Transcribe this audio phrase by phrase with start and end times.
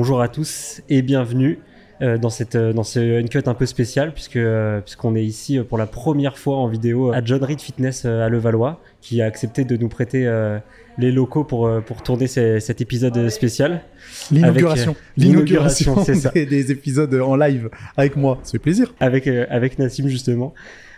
[0.00, 1.58] bonjour à tous et bienvenue
[2.00, 5.58] euh, dans, cette, euh, dans ce uncut un peu spécial puisque euh, puisqu'on est ici
[5.58, 9.64] pour la première fois en vidéo à John Reed Fitness à Levallois qui a accepté
[9.64, 10.58] de nous prêter euh,
[10.98, 13.80] les locaux pour, euh, pour tourner ces- cet épisode spécial.
[14.30, 14.92] L'inauguration.
[14.92, 16.30] Euh, L'inauguration l'inauguration, c'est ça.
[16.30, 18.38] des, des épisodes en live avec moi.
[18.42, 18.92] Ça fait plaisir.
[19.00, 20.52] avec, euh, avec Nassim justement.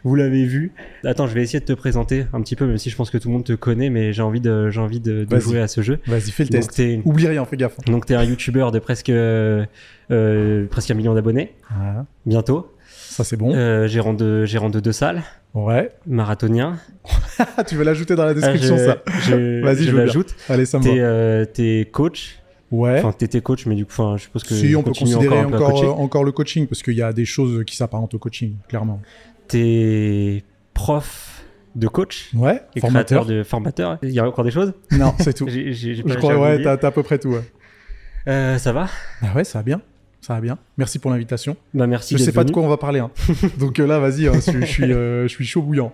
[0.04, 0.73] Vous l'avez vu.
[1.04, 3.18] Attends, je vais essayer de te présenter un petit peu, même si je pense que
[3.18, 5.69] tout le monde te connaît, mais j'ai envie de, j'ai envie de, de jouer à
[5.69, 6.00] ce jeu.
[6.08, 6.75] Vas-y, fais le Donc test.
[6.75, 7.77] t'es, Oublie rien, fais gaffe.
[7.86, 9.64] donc t'es un youtubeur de presque, euh,
[10.11, 12.05] euh, presque un million d'abonnés, Voilà.
[12.27, 12.71] bientôt.
[13.12, 13.54] Ça, c'est bon.
[13.54, 15.22] Euh, gérant, de, gérant de deux salles,
[15.54, 15.90] Ouais.
[16.07, 16.79] marathonien.
[17.66, 18.96] Tu veux l'ajouter dans la description, Ah, ça.
[19.36, 20.35] Vas-y, je je l'ajoute.
[20.48, 21.04] Allez, ça me T'es, va.
[21.04, 22.38] euh, t'es coach.
[22.71, 22.98] Ouais.
[23.00, 25.68] Enfin, t'étais coach, mais du coup, enfin, je suppose que si, on peut considérer encore,
[25.68, 28.54] encore, euh, encore le coaching, parce qu'il y a des choses qui s'apparentent au coaching,
[28.66, 29.00] clairement.
[29.46, 31.43] T'es prof
[31.76, 32.62] de coach Ouais.
[32.74, 33.24] et Formateur.
[33.24, 33.98] créateur de formateur.
[34.02, 34.72] Il y a encore des choses?
[34.91, 35.44] Non, c'est tout.
[35.47, 38.58] Pas Je crois, ouais, t'as à peu près tout, ouais.
[38.58, 38.88] Ça va?
[39.20, 39.82] Ah ouais, ça va bien.
[40.23, 40.56] Ça va bien.
[40.78, 41.56] Merci pour l'invitation.
[41.75, 43.01] Bah merci Je sais pas de quoi on va parler.
[43.01, 43.11] hein.
[43.59, 45.92] Donc euh, là, vas-y, hein, je, je suis, euh, je suis chaud bouillant.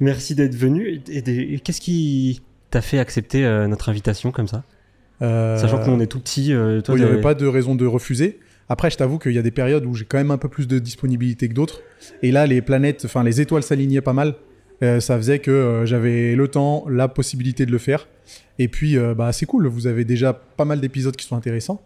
[0.00, 1.02] Merci d'être venu.
[1.08, 4.62] Et, et- et qu'est-ce qui t'a fait accepter euh, notre invitation comme ça?
[5.20, 6.18] Sachant que nous on est tout
[6.82, 8.38] toi, il n'y avait pas de raison de refuser.
[8.68, 10.66] Après, je t'avoue qu'il y a des périodes où j'ai quand même un peu plus
[10.68, 11.80] de disponibilité que d'autres.
[12.22, 14.34] Et là, les planètes, enfin les étoiles s'alignaient pas mal.
[14.80, 18.06] Ça faisait que j'avais le temps, la possibilité de le faire.
[18.58, 19.66] Et puis, bah, c'est cool.
[19.66, 21.80] Vous avez déjà pas mal d'épisodes qui sont intéressants.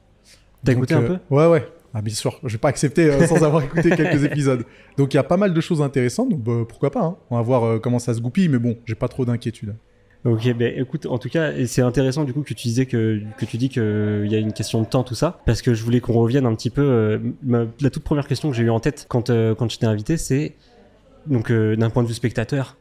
[0.65, 1.19] T'as écouté un peu?
[1.31, 1.65] Ouais, ouais.
[1.99, 2.39] Ah, bien sûr.
[2.45, 4.65] Je vais pas accepter euh, sans avoir écouté quelques épisodes.
[4.97, 6.29] Donc, il y a pas mal de choses intéressantes.
[6.29, 7.03] Donc, bah, pourquoi pas.
[7.03, 7.17] hein.
[7.31, 8.49] On va voir euh, comment ça se goupille.
[8.49, 9.75] Mais bon, j'ai pas trop d'inquiétude.
[10.25, 13.45] Ok, ben écoute, en tout cas, c'est intéressant du coup que tu disais que, que
[13.47, 16.01] tu dis qu'il y a une question de temps, tout ça, parce que je voulais
[16.01, 16.83] qu'on revienne un petit peu.
[16.83, 19.87] euh, ma- la toute première question que j'ai eu en tête quand, quand je t'ai
[19.87, 20.57] invité, c'est
[21.27, 22.77] donc d'un point de vue spectateur,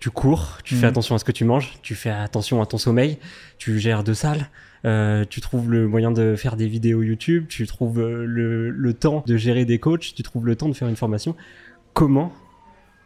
[0.00, 0.90] tu cours, tu fais Mhm.
[0.90, 3.18] attention à ce que tu manges, tu fais attention à ton sommeil,
[3.58, 4.48] tu gères deux salles,
[4.84, 9.24] euh, tu trouves le moyen de faire des vidéos YouTube, tu trouves euh, le, temps
[9.26, 11.34] de gérer des coachs, tu trouves le temps de faire une formation.
[11.94, 12.32] Comment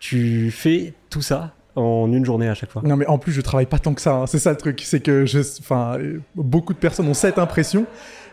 [0.00, 2.83] tu fais tout ça en une journée à chaque fois?
[2.84, 4.15] Non, mais en plus, je travaille pas tant que ça.
[4.15, 4.27] hein.
[4.27, 4.81] C'est ça le truc.
[4.84, 5.25] C'est que
[6.34, 7.87] beaucoup de personnes ont cette impression.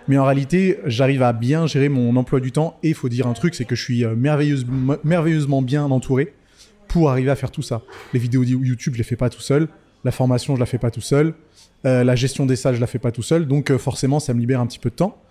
[0.08, 2.78] Mais en réalité, j'arrive à bien gérer mon emploi du temps.
[2.84, 6.34] Et il faut dire un truc, c'est que je suis euh, merveilleusement, merveilleusement bien entouré
[6.88, 7.82] pour arriver à faire tout ça.
[8.14, 9.68] Les vidéos YouTube, je les fais pas tout seul.
[10.04, 11.34] La formation, je la fais pas tout seul.
[11.86, 13.48] Euh, la gestion des salles, je la fais pas tout seul.
[13.48, 15.22] Donc euh, forcément, ça me libère un petit peu de temps.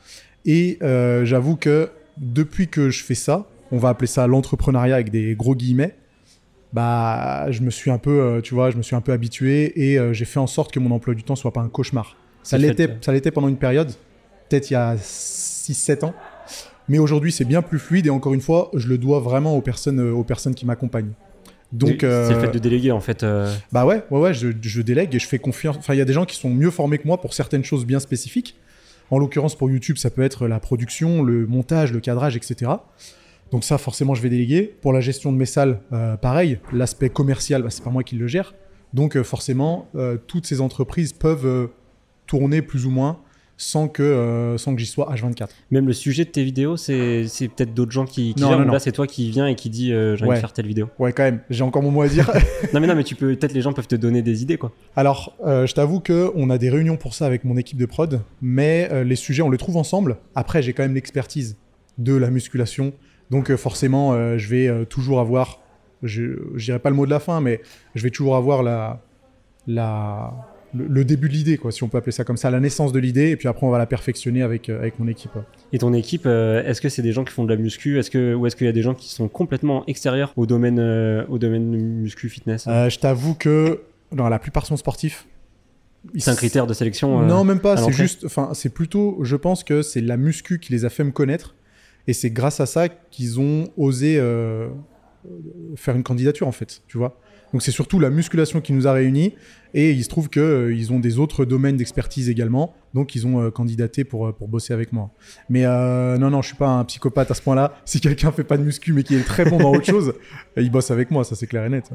[0.44, 5.10] Et euh, j'avoue que depuis que je fais ça, on va appeler ça l'entrepreneuriat avec
[5.10, 5.96] des gros guillemets
[6.72, 10.12] bah je me suis un peu tu vois je me suis un peu habitué et
[10.12, 12.88] j'ai fait en sorte que mon emploi du temps soit pas un cauchemar ça l'était
[13.00, 13.92] ça l'était pendant une période
[14.48, 16.14] peut-être il y a 6 7 ans
[16.88, 19.60] mais aujourd'hui c'est bien plus fluide et encore une fois je le dois vraiment aux
[19.60, 21.12] personnes aux personnes qui m'accompagnent
[21.72, 23.22] donc c'est euh, le fait de déléguer en fait.
[23.22, 25.76] euh, bah ouais, ouais, ouais, je, je délègue et je fais confiance.
[25.78, 27.84] Enfin, il y a des gens qui sont mieux formés que moi pour certaines choses
[27.84, 28.56] bien spécifiques.
[29.10, 32.70] En l'occurrence, pour YouTube, ça peut être la production, le montage, le cadrage, etc.
[33.50, 34.74] Donc ça, forcément, je vais déléguer.
[34.80, 36.58] Pour la gestion de mes salles, euh, pareil.
[36.72, 38.54] L'aspect commercial, bah, c'est pas moi qui le gère.
[38.94, 41.66] Donc euh, forcément, euh, toutes ces entreprises peuvent euh,
[42.26, 43.20] tourner plus ou moins
[43.56, 45.48] sans que, euh, sans que j'y sois H24.
[45.70, 48.64] Même le sujet de tes vidéos, c'est peut-être d'autres gens qui, qui Non, gèrent, non,
[48.64, 48.72] ou non.
[48.72, 50.36] là c'est toi qui viens et qui dis euh, j'ai envie Ouais.
[50.36, 50.88] de faire telle vidéo.
[50.98, 52.30] Ouais, quand même, j'ai encore mon mot à dire.
[52.74, 54.72] non mais non mais tu peux peut-être les gens peuvent te donner des idées quoi.
[54.96, 57.86] Alors, euh, je t'avoue que on a des réunions pour ça avec mon équipe de
[57.86, 60.16] prod, mais euh, les sujets, on les trouve ensemble.
[60.34, 61.56] Après, j'ai quand même l'expertise
[61.98, 62.92] de la musculation,
[63.30, 65.60] donc forcément, je vais toujours avoir,
[66.02, 66.22] je
[66.56, 67.60] je dirais pas le mot de la fin, mais
[67.94, 69.00] je vais toujours avoir la,
[69.68, 70.32] la,
[70.74, 72.92] le, le début de l'idée, quoi, si on peut appeler ça comme ça, la naissance
[72.92, 75.32] de l'idée, et puis après, on va la perfectionner avec, euh, avec mon équipe.
[75.72, 78.10] Et ton équipe, euh, est-ce que c'est des gens qui font de la muscu, est-ce
[78.10, 81.24] que ou est-ce qu'il y a des gens qui sont complètement extérieurs au domaine euh,
[81.28, 82.64] au domaine muscu fitness?
[82.66, 83.80] Je t'avoue que
[84.12, 85.26] dans la plupart sont sportifs.
[86.18, 87.22] C'est un critère de sélection.
[87.22, 87.76] euh, Non, même pas.
[87.78, 91.02] C'est juste, enfin, c'est plutôt, je pense que c'est la muscu qui les a fait
[91.04, 91.54] me connaître,
[92.06, 94.68] et c'est grâce à ça qu'ils ont osé euh,
[95.76, 97.18] faire une candidature en fait, tu vois.
[97.54, 99.32] Donc c'est surtout la musculation qui nous a réunis,
[99.74, 103.28] et il se trouve que euh, ils ont des autres domaines d'expertise également, donc ils
[103.28, 105.12] ont euh, candidaté pour euh, pour bosser avec moi.
[105.48, 107.76] Mais euh, non, non, je suis pas un psychopathe à ce point-là.
[107.84, 110.14] Si quelqu'un fait pas de muscu mais qui est très bon dans autre chose,
[110.56, 111.88] il bosse avec moi, ça c'est clair et net.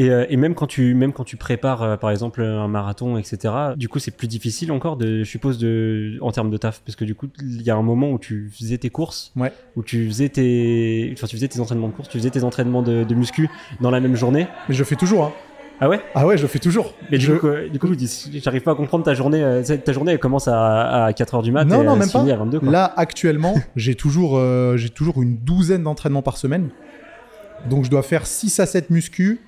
[0.00, 3.18] Et, euh, et même quand tu même quand tu prépares euh, par exemple un marathon
[3.18, 3.52] etc.
[3.76, 6.94] Du coup c'est plus difficile encore de je suppose de en termes de taf parce
[6.94, 9.52] que du coup il y a un moment où tu faisais tes courses, Ouais.
[9.76, 12.82] où tu faisais tes enfin tu faisais tes entraînements de course, tu faisais tes entraînements
[12.82, 13.50] de, de muscu
[13.80, 14.46] dans la même journée.
[14.68, 15.24] Mais je le fais toujours.
[15.24, 15.32] Hein.
[15.80, 16.00] Ah ouais?
[16.16, 16.92] Ah ouais, je le fais toujours.
[17.10, 17.86] Mais du coup, quoi, du coup,
[18.42, 19.42] j'arrive pas à comprendre ta journée.
[19.44, 22.18] euh, ta journée, elle commence à, à 4h du mat Non, et non, même pas.
[22.20, 22.70] à 22 quoi.
[22.72, 26.70] Là, actuellement, j'ai toujours, euh, j'ai toujours une douzaine d'entraînements par semaine.
[27.70, 29.38] Donc, je dois faire 6 à 7 muscu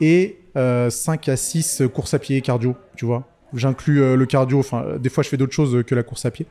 [0.00, 3.24] et euh, 5 à 6 courses à pied et cardio, tu vois.
[3.54, 4.58] J'inclus euh, le cardio.
[4.58, 6.46] Enfin, euh, des fois, je fais d'autres choses que la course à pied.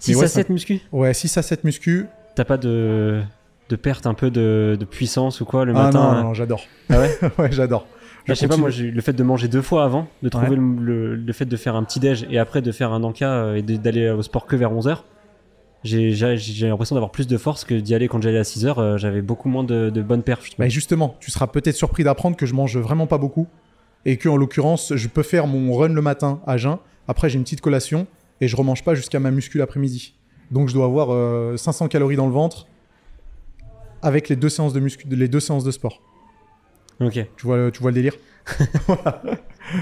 [0.00, 2.06] 6 ouais, à ça- 7 muscu Ouais, 6 à 7 muscu.
[2.34, 3.20] T'as pas de,
[3.68, 6.22] de perte un peu de, de puissance ou quoi le Ah matin non, euh non,
[6.28, 6.64] non, j'adore.
[6.90, 7.86] Ah ouais ouais, j'adore.
[8.26, 10.56] Bah, je sais pas, moi, le fait de manger deux fois avant, de trouver Ouais.
[10.56, 13.30] le, le- le fait de faire un petit déj et après de faire un encas
[13.30, 14.96] euh, et d'aller au sport que vers 11h,
[15.84, 18.96] j'ai l'impression d'avoir plus de force que d'y aller quand j'allais à 6h.
[18.96, 20.50] j'avais beaucoup moins de, de bonnes perfs.
[20.58, 23.46] Bah justement, tu seras peut-être surpris d'apprendre que je mange vraiment pas beaucoup
[24.04, 26.78] et que en l'occurrence, je peux faire mon run le matin à jeun.
[27.08, 28.06] Après, j'ai une petite collation
[28.40, 30.14] et je remange pas jusqu'à ma muscu l'après-midi.
[30.50, 32.66] Donc, je dois avoir euh, 500 calories dans le ventre
[34.02, 36.02] avec les deux séances de muscu, les deux séances de sport.
[37.00, 37.26] Ok.
[37.36, 38.14] Tu vois, tu vois le délire?
[38.86, 39.22] Voilà.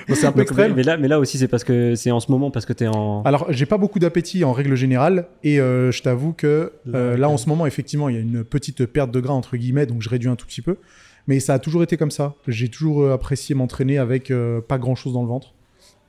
[0.09, 0.75] C'est un peu extrême.
[0.76, 2.87] mais, là, mais là aussi, c'est parce que c'est en ce moment parce que t'es
[2.87, 3.23] en.
[3.25, 7.29] Alors, j'ai pas beaucoup d'appétit en règle générale, et euh, je t'avoue que euh, Là,
[7.29, 10.00] en ce moment, effectivement, il y a une petite perte de gras entre guillemets, donc
[10.03, 10.76] je réduis un tout petit peu.
[11.26, 12.35] Mais ça a toujours été comme ça.
[12.49, 15.55] J'ai toujours euh, apprécié m'entraîner avec euh, pas grand chose dans le ventre,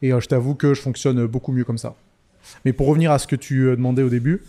[0.01, 1.95] et je t'avoue que je fonctionne beaucoup mieux comme ça.
[2.65, 4.43] Mais pour revenir à ce que tu demandais au début,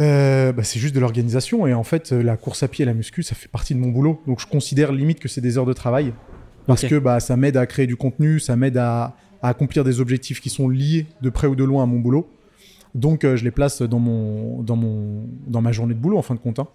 [0.00, 2.94] euh, bah, c'est juste de l'organisation, et en fait, la course à pied et la
[2.94, 5.66] muscu, ça fait partie de mon boulot, donc je considère limite que c'est des heures
[5.66, 6.12] de travail
[6.66, 10.00] parce que bah, ça m'aide à créer du contenu, ça m'aide à, à accomplir des
[10.00, 12.28] objectifs qui sont liés de près ou de loin à mon boulot.
[12.94, 16.22] Donc euh, je les place dans, mon, dans, mon, dans ma journée de boulot en
[16.22, 16.58] fin de compte.
[16.60, 16.68] hein.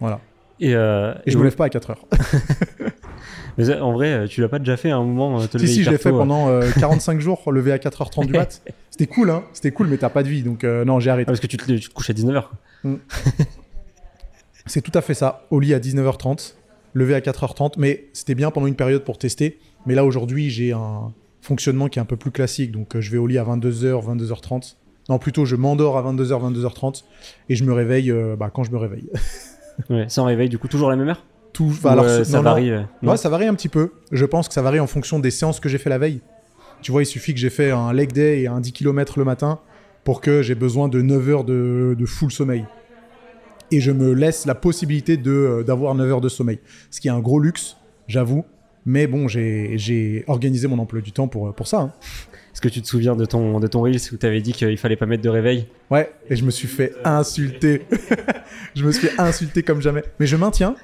[0.00, 0.20] Voilà.
[0.58, 2.06] Et, euh, Et je me lève pas à 4 heures.
[3.58, 5.58] Mais ça, en vrai, euh, tu l'as pas déjà fait à un moment euh, te
[5.58, 6.18] si, si, je l'ai fait euh.
[6.18, 8.62] pendant euh, 45 jours, levé à 4h30 du mat.
[8.90, 10.42] C'était cool, hein C'était cool, mais t'as pas de vie.
[10.42, 11.26] Donc euh, non, j'ai Ah, arrêté.
[11.26, 12.44] parce que tu te, tu te couches à 19h.
[14.66, 15.44] C'est tout à fait ça.
[15.50, 16.54] Au lit à 19h30,
[16.94, 17.74] levé à 4h30.
[17.78, 19.58] Mais c'était bien pendant une période pour tester.
[19.86, 22.72] Mais là, aujourd'hui, j'ai un fonctionnement qui est un peu plus classique.
[22.72, 24.76] Donc, euh, je vais au lit à 22h, 22h30.
[25.08, 27.04] Non, plutôt, je m'endors à 22h, 22h30.
[27.48, 29.08] Et je me réveille euh, bah, quand je me réveille.
[29.88, 31.24] Ouais, sans réveil, du coup, toujours la même heure?
[31.54, 32.70] Tout, Ou, alors, euh, ça non, varie.
[33.00, 33.92] non Ouais, ça varie un petit peu.
[34.12, 36.20] Je pense que ça varie en fonction des séances que j'ai fait la veille.
[36.82, 39.24] Tu vois, il suffit que j'ai fait un leg day et un 10 km le
[39.24, 39.58] matin
[40.04, 42.66] pour que j'ai besoin de 9 heures de, de full sommeil.
[43.72, 46.58] Et je me laisse la possibilité de, euh, d'avoir 9 heures de sommeil.
[46.90, 47.76] Ce qui est un gros luxe,
[48.08, 48.44] j'avoue.
[48.86, 51.80] Mais bon, j'ai, j'ai organisé mon emploi du temps pour, pour ça.
[51.80, 51.92] hein.
[52.52, 54.76] Est-ce que tu te souviens de ton, de ton Reels où tu avais dit qu'il
[54.78, 55.68] fallait pas mettre de réveil?
[55.90, 57.82] Ouais, et je me suis fait insulter.
[58.74, 60.02] je me suis fait insulter comme jamais.
[60.18, 60.74] Mais je maintiens,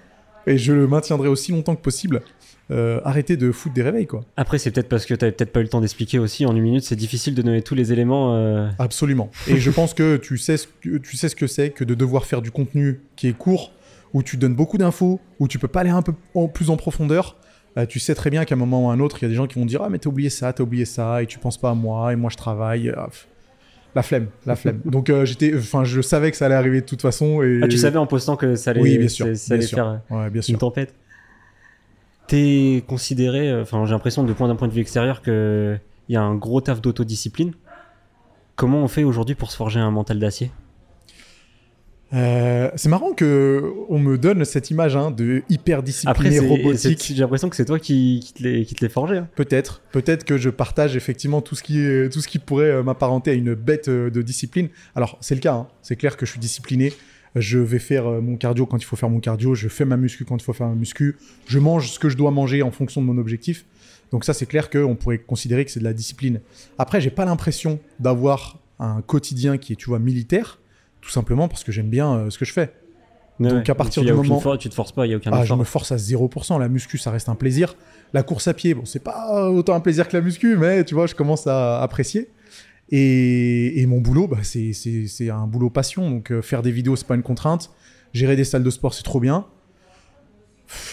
[0.46, 2.22] et je le maintiendrai aussi longtemps que possible.
[2.72, 4.24] Euh, arrêtez de foutre des réveils, quoi.
[4.36, 6.44] Après, c'est peut-être parce que tu peut-être pas eu le temps d'expliquer aussi.
[6.46, 8.34] En une minute, c'est difficile de donner tous les éléments.
[8.36, 9.30] euh, Absolument.
[9.46, 11.94] Et je pense que tu sais ce que, tu sais ce que c'est que de
[11.94, 13.70] devoir faire du contenu qui est court,
[14.12, 16.76] où tu donnes beaucoup d'infos, où tu peux pas aller un peu en- plus en
[16.76, 17.36] profondeur.
[17.78, 19.28] Euh, tu sais très bien qu'à un moment ou à un autre, il y a
[19.28, 21.38] des gens qui vont dire Ah, mais t'as oublié ça, t'as oublié ça, et tu
[21.38, 22.92] penses pas à moi, et moi je travaille.
[22.96, 23.28] Ah, pff.
[23.94, 24.80] La flemme, la flemme.
[24.84, 27.42] Donc euh, j'étais, enfin, je savais que ça allait arriver de toute façon.
[27.42, 27.60] Et...
[27.62, 29.76] Ah, tu savais en postant que ça allait, Oui, bien sûr, ça- bien sûr.
[29.76, 30.94] faire euh, Ouais, bien une tempête.
[32.26, 36.16] T'es considéré, euh, enfin, j'ai l'impression de point d'un point de vue extérieur qu'il y
[36.16, 37.52] a un gros taf d'autodiscipline.
[38.56, 40.50] Comment on fait aujourd'hui pour se forger un mental d'acier?
[42.14, 47.02] Euh, c'est marrant que on me donne cette image hein, de hyper discipliné robotique.
[47.04, 49.18] j'ai l'impression que c'est toi qui, qui te l'ai forgé.
[49.18, 49.28] hein.
[49.34, 52.82] Peut-être, peut-être que je partage effectivement tout ce qui, est, tout ce qui pourrait euh,
[52.84, 54.68] m'apparenter à une bête de discipline.
[54.94, 55.68] Alors, c'est le cas, hein.
[55.82, 56.92] c'est clair que je suis discipliné.
[57.38, 59.96] Je vais faire euh, mon cardio quand il faut faire mon cardio, je fais ma
[59.96, 61.16] muscu quand il faut faire ma muscu,
[61.46, 63.64] je mange ce que je dois manger en fonction de mon objectif.
[64.10, 66.40] Donc ça, c'est clair qu'on pourrait considérer que c'est de la discipline.
[66.78, 70.58] Après, j'ai pas l'impression d'avoir un quotidien qui est, tu vois, militaire,
[71.00, 72.72] tout simplement parce que j'aime bien euh, ce que je fais.
[73.38, 75.30] Ouais, Donc, à partir du moment- for- tu te forces pas, il y a aucun
[75.30, 76.58] Ah, je me force à 0%.
[76.58, 77.74] La muscu, ça reste un plaisir.
[78.14, 80.94] La course à pied, bon, c'est pas autant un plaisir que la muscu, mais tu
[80.94, 82.28] vois, je commence à apprécier.
[82.90, 86.08] Et, et mon boulot, bah, c'est- un boulot passion.
[86.08, 87.70] Donc, euh, faire des vidéos, c'est pas une contrainte.
[88.12, 89.46] Gérer des salles de sport, c'est trop bien.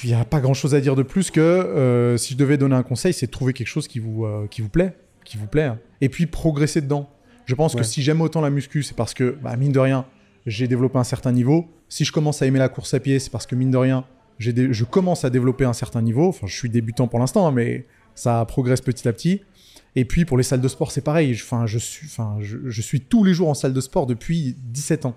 [0.04, 2.58] Il n'y a pas grand chose à dire de plus que euh, si je devais
[2.58, 4.94] donner un conseil, c'est de trouver quelque chose qui vous, euh, qui vous plaît.
[5.26, 5.64] Qui vous plaît.
[5.64, 5.80] hein.
[6.02, 7.10] Et puis, progresser dedans.
[7.46, 7.82] Je pense Ouais.
[7.82, 10.06] que si j'aime autant la muscu, c'est parce que, bah, mine de rien,
[10.46, 11.68] j'ai développé un certain niveau.
[11.90, 14.06] Si je commence à aimer la course à pied, c'est parce que, mine de rien,
[14.40, 16.28] je commence à développer un certain niveau.
[16.28, 17.86] Enfin, je suis débutant pour l'instant, hein, mais
[18.16, 19.42] ça progresse petit à petit.
[19.96, 21.34] Et puis, pour les salles de sport, c'est pareil.
[21.36, 24.08] Je- Enfin, je, suis, enfin, je, je suis tous les jours en salle de sport
[24.08, 25.16] depuis 17 ans.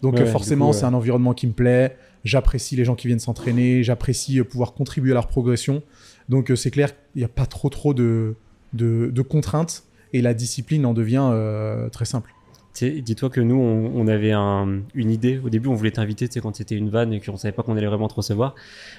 [0.00, 0.88] Donc, Ouais, euh, forcément, c'est ouais.
[0.90, 1.96] un environnement qui me plaît.
[2.24, 3.82] J'apprécie les gens qui viennent s'entraîner.
[3.82, 5.82] J'apprécie euh, pouvoir contribuer à leur progression.
[6.28, 8.36] Donc, euh, c'est clair qu'il n'y a pas trop, trop de,
[8.74, 9.84] de, de contraintes.
[10.12, 12.32] Et la discipline en devient euh, très simple.
[12.80, 15.38] Dis-toi que nous, on, on avait un- une idée.
[15.44, 17.62] Au début, on voulait t'inviter, tu sais, quand c'était une vanne et qu'on savait pas
[17.62, 18.54] qu'on allait vraiment te recevoir.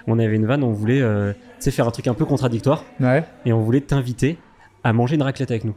[0.06, 2.84] On avait une vanne, on voulait euh, tu sais, faire un truc un peu contradictoire
[3.00, 3.24] Ouais.
[3.46, 4.38] et on voulait t'inviter
[4.84, 5.76] à manger une raclette avec nous.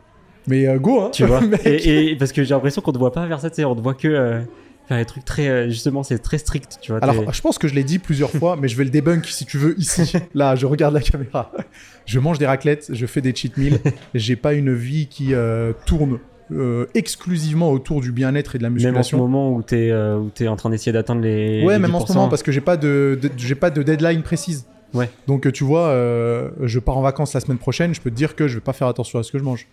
[0.48, 3.12] Mais euh, go, hein Tu vois et, et- parce que j'ai l'impression qu'on te voit
[3.12, 4.40] pas vers ça, tu sais, on te voit que, euh,
[4.88, 7.02] faire des trucs très, euh, justement, c'est très strict, tu vois.
[7.02, 9.44] Alors, je pense que je l'ai dit plusieurs fois, mais je vais le debunk si
[9.44, 10.12] tu veux ici.
[10.34, 11.50] Là, je regarde la caméra.
[12.04, 13.80] Je mange des raclettes, je fais des cheat meals.
[14.14, 16.20] J'ai pas une vie qui euh, tourne
[16.52, 19.18] euh, exclusivement autour du bien-être et de la même en ce musculation.
[19.18, 21.64] moment où t'es euh, où t'es en train d'essayer d'atteindre les.
[21.64, 22.14] Ouais, les même en ce 10%.
[22.14, 24.64] moment, parce que j'ai pas de, de- j'ai pas de deadline précise.
[24.96, 25.10] Ouais.
[25.26, 28.16] Donc, euh, tu vois, euh, je pars en vacances la semaine prochaine, je peux te
[28.16, 29.66] dire que je vais pas faire attention à ce que je mange.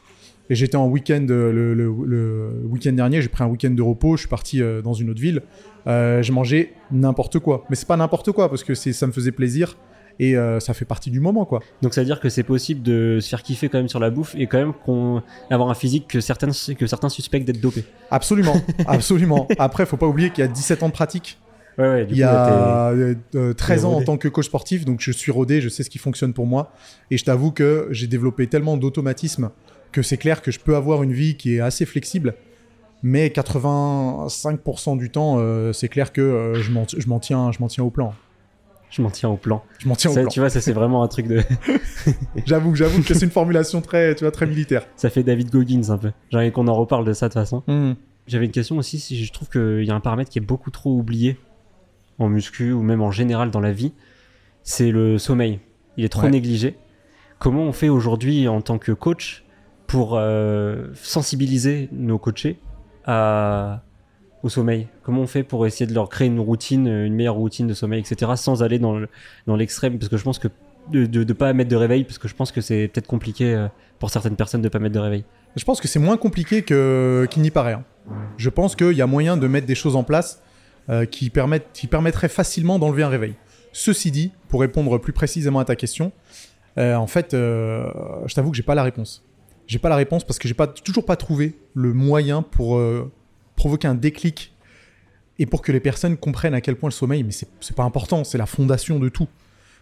[0.50, 3.82] Et j'étais en week-end euh, le, le- le week-end dernier, j'ai pris un week-end de
[3.82, 5.42] repos, je suis parti euh, dans une autre ville.
[5.88, 7.66] Euh, j'ai mangé n'importe quoi.
[7.70, 9.78] Mais c'est pas n'importe quoi, parce que ça me faisait plaisir
[10.20, 11.60] et euh, ça fait partie du moment, quoi.
[11.82, 14.10] Donc ça veut dire que c'est possible de se faire kiffer quand même sur la
[14.12, 17.84] bouffe et quand même qu'on avoir un physique que certains que certains suspectent d'être dopé.
[18.12, 19.48] Absolument, absolument.
[19.58, 21.40] Après, faut pas oublier qu'il y a 17 ans de pratique.
[21.78, 22.06] Ouais, ouais.
[22.06, 24.86] Du Il y coup, a euh, euh, 13 t'es ans en tant que coach sportif,
[24.86, 26.72] donc je suis rodé, je sais ce qui fonctionne pour moi.
[27.12, 29.50] Et je t'avoue que j'ai développé tellement d'automatisme
[29.92, 32.34] que c'est clair que je peux avoir une vie qui est assez flexible.
[33.04, 37.60] Mais 85% du temps, euh, c'est clair que euh, je m'en je m'en tiens, je
[37.60, 38.14] m'en tiens au plan.
[38.90, 39.64] je m'en tiens au plan.
[39.80, 40.30] Je m'en tiens au Ça, plan.
[40.30, 41.42] tu vois, ça c'est vraiment un truc de.
[42.46, 44.88] J'avoue, j'avoue que c'est une formulation très, tu vois, très militaire.
[44.96, 46.12] ça fait David Goggins un peu.
[46.32, 47.64] J'ai envie qu'on en reparle de ça de toute façon.
[47.68, 47.94] Hmm.
[48.26, 50.72] J'avais une question aussi, si je trouve qu'il y a un paramètre qui est beaucoup
[50.72, 51.38] trop oublié
[52.24, 53.94] en muscu ou même en général dans la vie,
[54.64, 55.60] c'est le sommeil.
[55.98, 56.30] Il est trop Ouais.
[56.32, 56.76] négligé.
[57.40, 59.44] Comment on fait aujourd'hui en tant que coach
[59.88, 62.58] pour euh, sensibiliser nos coachés
[63.06, 63.82] à,
[64.44, 64.88] au sommeil?
[65.04, 68.00] Comment on fait pour essayer de leur créer une routine, une meilleure routine de sommeil,
[68.00, 69.10] etc., sans aller dans le-
[69.48, 69.98] dans l'extrême?
[70.00, 70.48] Parce que je pense que
[70.92, 73.68] de ne pas mettre de réveil, parce que je pense que c'est peut-être compliqué euh,
[74.00, 75.24] pour certaines personnes de pas mettre de réveil.
[75.56, 77.74] Je pense que c'est moins compliqué qu'il n'y paraît.
[77.74, 77.84] hein.
[78.38, 80.42] Je pense qu'il y a moyen de mettre des choses en place
[80.90, 83.36] euh, qui, permettent, qui permettraient facilement d'enlever un réveil.
[83.72, 86.12] Ceci dit, pour répondre plus précisément à ta question,
[86.78, 87.90] euh, en fait, euh,
[88.26, 89.24] je t'avoue que j'ai pas la réponse.
[89.66, 92.82] J'ai pas la réponse parce que j'ai pas toujours pas trouvé le moyen pour
[93.56, 94.54] provoquer un déclic
[95.40, 98.26] et pour que les personnes comprennent à quel point le sommeil, mais c'est pas important,
[98.26, 99.30] c'est la fondation de tout.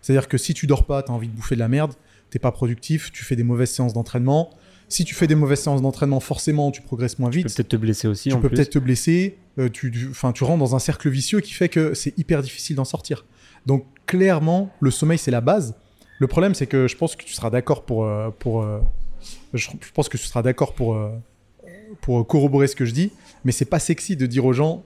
[0.02, 1.94] C'est-à-dire que si tu dors pas, tu as envie de bouffer de la merde,
[2.30, 4.52] t'es pas productif, tu fais des mauvaises séances d'entraînement.
[4.92, 7.56] Si tu fais des mauvaises séances d'entraînement, forcément, tu progresses moins Tu peux vite.
[7.56, 8.56] peut-être te blesser aussi Tu en peux plus.
[8.58, 9.38] peut-être te blesser.
[9.58, 12.76] euh, tu, tu- tu rentres dans un cercle vicieux qui fait que c'est hyper difficile
[12.76, 13.26] d'en sortir.
[13.66, 15.76] Donc, clairement, le sommeil, c'est la base.
[16.20, 18.06] Le problème, c'est que je pense que tu seras d'accord pour.
[18.06, 18.80] euh, pour euh,
[19.54, 20.98] je, je pense que tu seras d'accord pour,
[22.02, 23.12] pour corroborer ce que je dis.
[23.46, 24.84] Mais c'est pas sexy de dire aux gens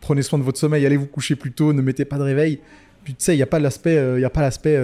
[0.00, 2.60] prenez soin de votre sommeil, allez vous coucher plus tôt, ne mettez pas de réveil.
[3.04, 3.96] Puis tu sais, il n'y a pas l'aspect.
[4.16, 4.76] il y a pas l'aspect.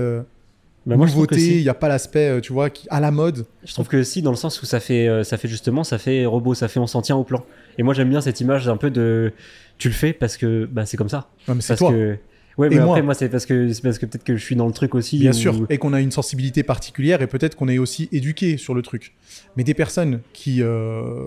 [0.85, 1.63] Bah, moi, nouveauté, il si.
[1.63, 3.47] n'y a pas l'aspect, euh, tu vois, qui, à la mode.
[3.65, 5.99] Je trouve que si, dans le sens où ça fait, euh, ça fait justement, ça
[5.99, 7.45] fait robot, ça fait on s'en tient au plan.
[7.79, 9.33] Et moi, j'aime bien cette image un peu de,
[9.79, 11.29] tu le fais parce que, bah, c'est comme ça.
[11.47, 11.93] Non, mais c'est Parce toi.
[11.93, 12.17] que,
[12.59, 13.03] ouais, Et mais après, moi.
[13.03, 15.19] moi, c'est parce que, c'est parce que peut-être que je suis dans le truc aussi.
[15.21, 18.57] Bien où- sûr, et qu'on a une sensibilité particulière et peut-être qu'on est aussi éduqué
[18.57, 19.15] sur le truc.
[19.57, 21.27] Mais des personnes qui euh,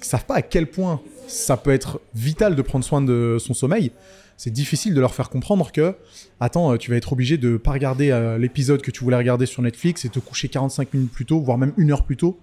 [0.00, 3.92] savent pas à quel point ça peut être vital de prendre soin de son sommeil,
[4.36, 5.94] c'est difficile de leur faire comprendre que,
[6.40, 9.46] attends, euh, tu vas être obligé de pas regarder euh, l'épisode que tu voulais regarder
[9.46, 12.38] sur Netflix et te coucher 45 minutes plus tôt, voire même une heure plus tôt.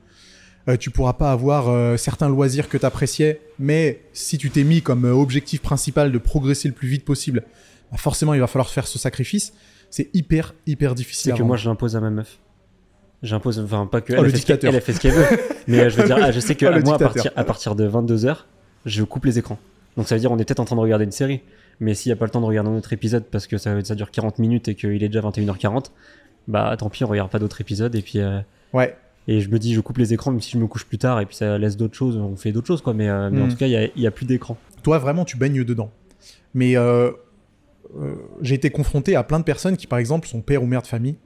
[0.70, 4.64] Euh, tu pourras pas avoir euh, certains loisirs que tu appréciais, mais si tu t'es
[4.64, 7.44] mis comme objectif principal de progresser le plus vite possible,
[7.92, 9.54] bah forcément il va falloir faire ce sacrifice.
[9.90, 11.32] C'est hyper, hyper difficile.
[11.34, 12.38] C'est que moi, je l'impose à ma meuf.
[13.24, 14.76] J'impose, enfin, pas que Oh, elle, le fait ce qu'elle- dictateur.
[14.76, 15.26] elle fait ce qu'elle veut.
[15.68, 17.88] mais je veux dire, ah, je sais que Oh, moi, à partir, à partir de
[17.88, 18.38] 22h,
[18.86, 19.60] je coupe les écrans.
[19.98, 21.42] Donc ça veut dire, on est peut-être en train de regarder une série.
[21.82, 23.84] Mais s'il n'y a pas le temps de regarder un autre épisode parce que ça,
[23.84, 25.88] ça dure 40 minutes et qu'il est déjà 21h40,
[26.48, 27.94] bah tant pis, on regarde pas d'autres épisodes.
[27.96, 28.40] Et puis, euh,
[28.74, 28.96] Ouais,
[29.28, 31.20] Et je me dis, je coupe les écrans, même si je me couche plus tard,
[31.20, 32.94] et puis ça laisse d'autres choses, on fait d'autres choses, quoi.
[32.94, 33.50] Mais, euh, mais en Mm.
[33.50, 34.56] tout cas, il y a, il y a plus d'écran.
[34.84, 35.92] toi vraiment tu baignes dedans.
[36.54, 37.12] Mais euh,
[38.00, 40.82] euh, j'ai été confronté à plein de personnes qui par exemple sont père ou mère
[40.82, 41.18] de famille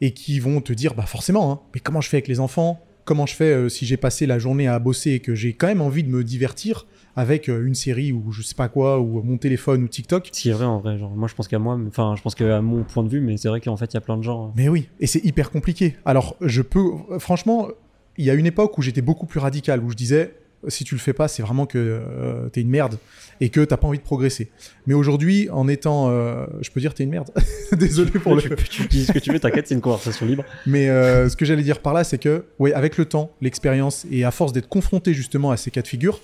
[0.00, 2.80] et qui vont te dire bah forcément hein, mais comment je fais avec les enfants?
[3.06, 5.68] Comment je fais euh, si j'ai passé la journée à bosser et que j'ai quand
[5.68, 9.22] même envie de me divertir avec euh, une série ou je sais pas quoi ou
[9.22, 10.98] mon téléphone ou TikTok Ce qui est vrai, en vrai.
[10.98, 13.36] Genre, moi, je pense qu'à moi, enfin, je pense qu'à mon point de vue, mais
[13.36, 14.52] c'est vrai qu'en fait, il y a plein de gens.
[14.56, 15.94] Mais oui, et c'est hyper compliqué.
[16.04, 16.82] Alors, je peux.
[17.20, 17.68] Franchement,
[18.16, 20.34] il y a une époque où j'étais beaucoup plus radical, où je disais
[20.68, 22.98] si tu le fais pas, c'est vraiment que euh, t'es une merde
[23.40, 24.50] et que t'as pas envie de progresser.
[24.86, 26.08] Mais aujourd'hui, en étant.
[26.10, 27.30] euh, je peux dire t'es une merde
[27.72, 28.42] Désolé pour le.
[28.42, 30.44] tu, tu dis ce que tu veux, t'inquiète, c'est une conversation libre.
[30.66, 34.06] Mais euh, ce que j'allais dire par là, c'est que, ouais, avec le temps, l'expérience
[34.10, 36.20] et à force d'être confronté justement à ces cas de figure,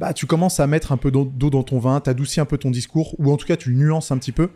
[0.00, 2.58] bah, tu commences à mettre un peu d'eau d'eau dans ton vin, t'adoucis un peu
[2.58, 4.50] ton discours, ou en tout cas tu le nuances un petit peu,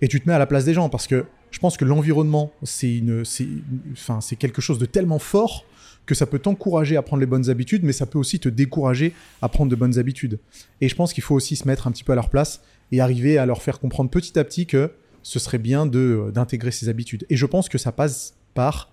[0.00, 2.52] et tu te mets à la place des gens, parce que je pense que l'environnement,
[2.62, 3.46] c'est une, c'est,
[3.92, 5.64] enfin, c'est quelque chose de tellement fort
[6.06, 9.12] que ça peut t'encourager à prendre les bonnes habitudes, mais ça peut aussi te décourager
[9.42, 10.38] à prendre de bonnes habitudes.
[10.80, 13.00] Et je pense qu'il faut aussi se mettre un petit peu à leur place et
[13.00, 14.90] arriver à leur faire comprendre petit à petit que
[15.22, 17.24] ce serait bien de, d'intégrer ces habitudes.
[17.30, 18.90] Et je pense que ça passe par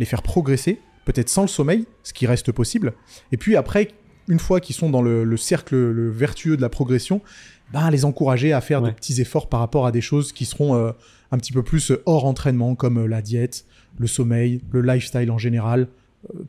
[0.00, 2.92] les faire progresser, peut-être sans le sommeil, ce qui reste possible,
[3.32, 3.88] et puis après
[4.28, 7.22] une fois qu'ils sont dans le, le cercle le vertueux de la progression,
[7.72, 8.90] ben, les encourager à faire Ouais.
[8.90, 10.92] de petits efforts par rapport à des choses qui seront euh,
[11.30, 13.64] un petit peu plus hors entraînement, comme euh, la diète,
[13.98, 15.86] le sommeil, le lifestyle en général, euh,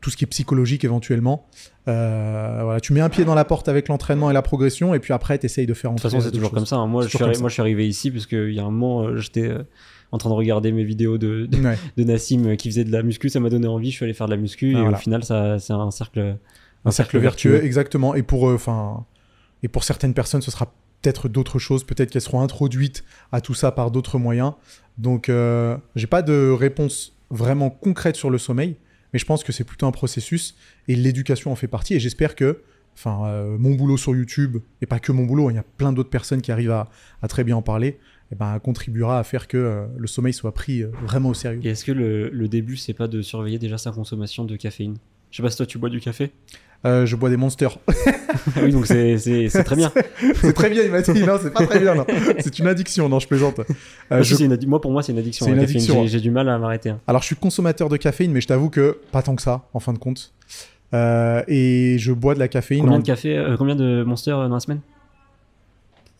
[0.00, 1.46] tout ce qui est psychologique éventuellement.
[1.88, 4.98] Euh, voilà, tu mets un pied dans la porte avec l'entraînement et la progression, et
[4.98, 6.54] puis après, tu essayes de faire De toute entrer façon, c'est toujours choses.
[6.58, 6.76] comme ça.
[6.76, 6.86] hein.
[6.86, 7.40] Moi, je suis, comme ça.
[7.40, 9.62] moi, je suis arrivé ici parce qu'il y a un moment, euh, j'étais euh,
[10.12, 11.78] en train de regarder mes vidéos de, de, Ouais.
[11.96, 13.28] de Nassim qui faisait de la muscu.
[13.28, 13.90] Ça m'a donné envie.
[13.90, 14.96] Je suis allé faire de la muscu Ah, et voilà.
[14.98, 16.36] au final, ça, c'est un cercle,
[16.84, 18.14] un cercle vertueux, exactement.
[18.14, 19.04] Et pour, enfin,
[19.62, 20.66] et pour certaines personnes, ce sera
[21.00, 21.84] peut-être d'autres choses.
[21.84, 24.52] Peut-être qu'elles seront introduites à tout ça par d'autres moyens.
[24.98, 25.30] Donc,
[25.94, 28.76] j'ai pas de réponse vraiment concrète sur le sommeil,
[29.12, 30.56] mais je pense que c'est plutôt un processus
[30.88, 31.94] et l'éducation en fait partie.
[31.94, 32.62] Et j'espère que,
[32.94, 35.92] enfin, euh, mon boulot sur YouTube et pas que mon boulot, il y a plein
[35.92, 36.88] d'autres personnes qui arrivent à,
[37.28, 37.98] très bien en parler.
[38.32, 41.60] Et ben, contribuera à faire que euh, le sommeil soit pris euh, vraiment au sérieux.
[41.64, 44.98] Et est-ce que le, le début, c'est pas de surveiller déjà sa consommation de caféine?
[45.30, 46.30] Je sais pas si toi tu bois du café.
[46.86, 47.76] Euh, je bois des monsters.
[48.56, 49.18] Ah oui, donc c'est-
[49.64, 49.92] très bien.
[50.36, 51.12] c'est très bien, il m'a dit.
[51.24, 51.94] Non, c'est pas très bien.
[52.38, 53.08] C'est une addiction.
[53.08, 53.60] Non, je plaisante.
[54.12, 55.46] Euh, je- une addi- Moi, pour moi, c'est une addiction.
[55.46, 56.06] Une addiction, J'ai- hein.
[56.06, 56.88] J'ai du mal à m'arrêter.
[56.90, 57.00] hein.
[57.06, 59.80] Alors, je suis consommateur de caféine, mais je t'avoue que pas tant que ça, en
[59.80, 60.32] fin de compte.
[60.94, 62.80] Euh, et je bois de la caféine.
[62.82, 64.80] Combien en- de café, combien de Monster euh, dans la semaine?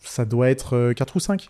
[0.03, 1.49] Ça doit être 4 ou 5.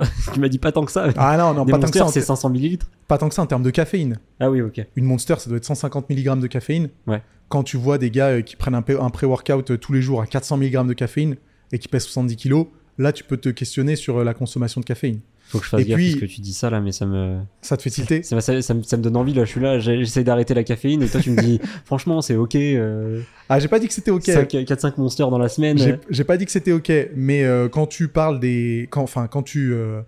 [0.34, 1.08] Tu m'as dit pas tant que ça.
[1.16, 2.86] Ah non, non, Des pas tant, que ça, c'est te- 500 millilitres.
[3.08, 4.18] pas tant que ça en termes de caféine.
[4.40, 4.84] Ah oui, ok.
[4.96, 6.88] Une Monster, ça doit être 150 mg de caféine.
[7.06, 7.22] Ouais.
[7.48, 10.26] Quand tu vois des gars euh, qui prennent un pré-workout euh, tous les jours à
[10.26, 11.36] 400 mg de caféine
[11.72, 12.66] et qui pèsent 70 kg,
[12.98, 15.20] là, tu peux te questionner sur euh, la consommation de caféine.
[15.48, 17.06] Faut que je fasse Et gaffe puis- parce que tu dis ça là, mais ça
[17.06, 19.44] me, Ça te fait tilter ça, ça, ça me, ça me donne envie là.
[19.44, 22.56] Je suis là, j'essaie d'arrêter la caféine et toi tu me dis, franchement, c'est ok.
[22.56, 24.24] Euh, Ah, j'ai pas dit que c'était ok.
[24.24, 25.78] 4-5 Monster dans la semaine.
[26.10, 29.44] J'ai- pas dit que c'était ok, mais euh, quand tu parles des, quand, enfin quand
[29.44, 30.00] tu, euh,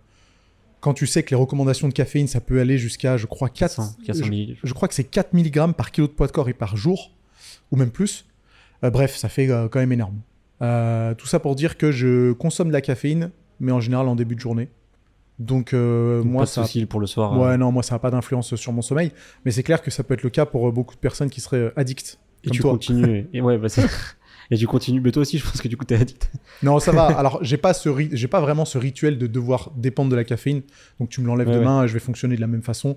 [0.80, 3.76] quand tu sais que les recommandations de caféine, ça peut aller jusqu'à, je crois 4,
[3.76, 6.49] 400, 400 je, je crois que c'est 4 mg par kilo de poids de corps
[6.49, 7.12] et par jour,
[7.71, 8.26] ou même plus.
[8.83, 10.18] Bref, ça fait quand même énorme.
[11.16, 13.30] Tout ça pour dire que je consomme de la caféine,
[13.61, 14.68] mais en général en début de journée.
[15.38, 17.38] Donc euh, moi pas de ça, pour le soir.
[17.38, 19.12] ouais euh, non moi ça n'a pas d'influence sur mon sommeil,
[19.45, 21.40] mais c'est clair que ça peut être le cas pour euh, beaucoup de personnes qui
[21.40, 22.18] seraient euh, addictes.
[22.45, 22.71] et comme tu toi.
[22.73, 23.28] continues.
[23.33, 23.87] Et, ouais, bah, c'est-
[24.50, 25.02] et tu continues.
[25.02, 26.31] Mais toi aussi, je pense que du coup, t'es addict.
[26.62, 27.05] Non, ça va.
[27.18, 30.24] Alors, j'ai pas ce ri- j'ai pas vraiment ce rituel de devoir dépendre de la
[30.24, 30.62] caféine.
[30.98, 32.96] Donc, tu me l'enlèves Ouais, demain, je vais fonctionner de la même façon.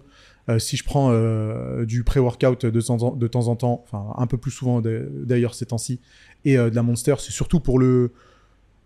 [0.49, 4.13] Euh, si je prends euh, du pré-workout de, temps en- de temps en temps, enfin
[4.17, 5.99] un peu plus souvent d'ailleurs ces temps-ci,
[6.45, 8.13] et euh, de la Monster, c'est surtout pour le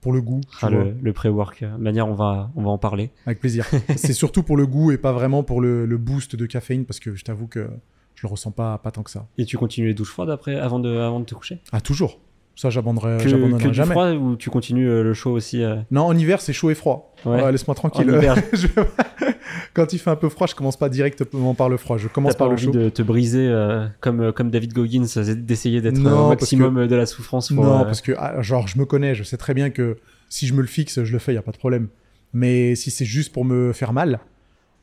[0.05, 0.41] pour le goût.
[0.61, 1.63] Ah, le, le pré-work.
[1.79, 3.09] manière, on va, on va en parler.
[3.25, 3.65] Avec plaisir.
[3.95, 6.99] c'est surtout pour le goût et pas vraiment pour le, le boost de caféine parce
[6.99, 7.67] que je t'avoue que
[8.13, 9.25] je le ressens pas pas tant que ça.
[9.39, 11.57] Et tu continues les douches froides après, avant de, avant de te coucher?
[11.71, 12.19] Ah toujours.
[12.55, 13.91] Ça, j'abandonnerai Que, que jamais.
[13.91, 16.75] froid ou tu continues euh, le chaud aussi euh, Non, en hiver, c'est chaud et
[16.75, 17.13] froid.
[17.25, 17.51] Ouais.
[17.51, 18.07] Laisse-moi tranquille.
[18.53, 18.85] Je pas-
[19.73, 21.97] Quand il fait un peu froid, je commence pas directement par le froid.
[21.97, 22.71] Je commence pas par le envie chaud.
[22.71, 25.03] de te briser euh, comme, comme David Goggins,
[25.35, 28.85] d'essayer d'être au maximum de la souffrance pour, non, parce que ah, genre je me
[28.85, 29.97] connais, je sais très bien que
[30.29, 31.89] si je me le fixe, je le fais, y a pas de problème.
[32.33, 34.19] Mais si c'est juste pour me faire mal,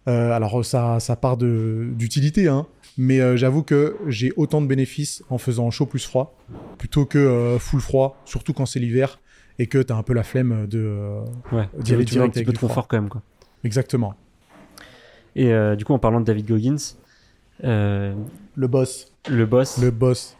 [0.06, 2.66] alors ça, ça part d'utilité, hein.
[2.98, 6.36] Mais euh, j'avoue que j'ai autant de bénéfices en faisant chaud plus froid,
[6.78, 9.18] plutôt que euh, full froid, surtout quand c'est l'hiver
[9.58, 10.78] et que t'as un peu la flemme de.
[10.78, 11.20] euh,
[11.52, 12.68] ouais, d'y aller veux un direct petit peu de froid.
[12.68, 13.08] confort quand même.
[13.08, 13.22] Quoi.
[13.64, 14.14] Exactement.
[15.36, 16.76] Et euh, du coup, en parlant de David Goggins,
[17.64, 18.14] euh,
[18.56, 19.12] Le boss.
[19.30, 20.36] le boss, Le boss.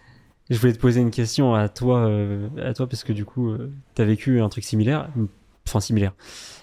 [0.51, 3.55] je voulais te poser une question à toi, euh, à toi parce que du coup,
[3.95, 5.09] tu as vécu un truc similaire.
[5.67, 6.13] Enfin, similaire.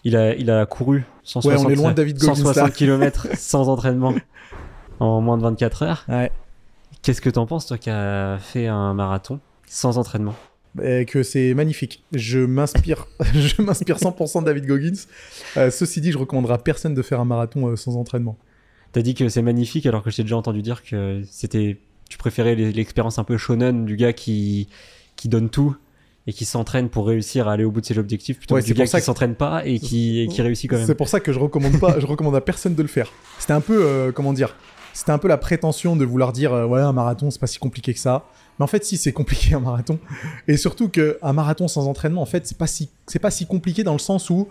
[0.03, 2.69] Il a, il a couru 160, Ouais, on est loin de David Goggins, 160 là.
[2.69, 4.13] km sans entraînement
[4.99, 6.05] en moins de 24 heures.
[6.07, 6.31] Ouais.
[7.01, 10.35] Qu'est-ce que t'en penses, toi, qui as fait un marathon sans entraînement?
[10.83, 12.03] Et que c'est magnifique.
[12.13, 15.05] Je m'inspire, je m'inspire 100% de David Goggins.
[15.57, 18.37] Euh, ceci dit, je recommanderais à personne de faire un marathon euh, sans entraînement.
[18.91, 22.55] T'as dit que c'est magnifique, alors que j'ai déjà entendu dire que c'était, tu préférais
[22.55, 24.67] l'expérience un peu shonen du gars qui,
[25.15, 25.75] qui donne tout
[26.27, 28.67] et qui s'entraîne pour réussir à aller au bout de ses objectifs, plutôt Ouais, que
[28.67, 30.85] c'est du gars qui s'entraîne pas et qui, et qui réussit quand même.
[30.85, 33.11] C'est pour ça que je recommande pas, je recommande à personne de le faire.
[33.39, 34.55] C'était un peu, euh, comment dire,
[34.93, 37.59] c'était un peu la prétention de vouloir dire, euh, ouais, un marathon, c'est pas si
[37.59, 38.25] compliqué que ça.
[38.57, 39.99] Mais en fait, si, c'est compliqué un marathon.
[40.47, 44.29] Et surtout qu'un marathon sans entraînement, en fait, c'est pas si, compliqué dans le sens
[44.29, 44.47] où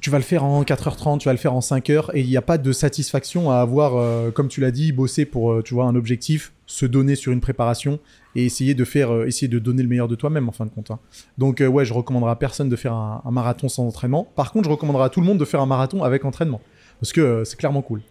[0.00, 2.36] tu vas le faire en 4h30, tu vas le faire en 5h, et il n'y
[2.36, 5.96] a pas de satisfaction à avoir, euh, comme tu l'as dit, bosser pour, euh, un
[5.96, 7.98] objectif, se donner sur une préparation,
[8.34, 10.90] et essayer de faire, de donner le meilleur de toi-même, en fin de compte.
[10.90, 10.98] hein.
[11.38, 14.28] Donc, ouais, je recommanderais à personne de faire un, un marathon sans entraînement.
[14.36, 16.60] Par contre, je recommanderais à tout le monde de faire un marathon avec entraînement.
[17.00, 18.02] Parce que c'est clairement cool.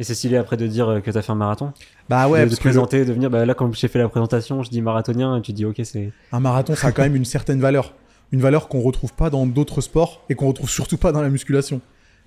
[0.00, 1.72] Et c'est stylé après de dire que t'as fait un marathon.
[2.08, 4.08] Bah ouais, de, de parce que présenter, de venir, bah là, quand j'ai fait la
[4.08, 6.10] présentation, je dis marathonien, et tu dis, ok, c'est.
[6.32, 7.94] un marathon, ça a quand même une certaine valeur.
[8.32, 11.30] Une valeur qu'on retrouve pas dans d'autres sports et qu'on retrouve surtout pas dans la
[11.30, 11.80] musculation.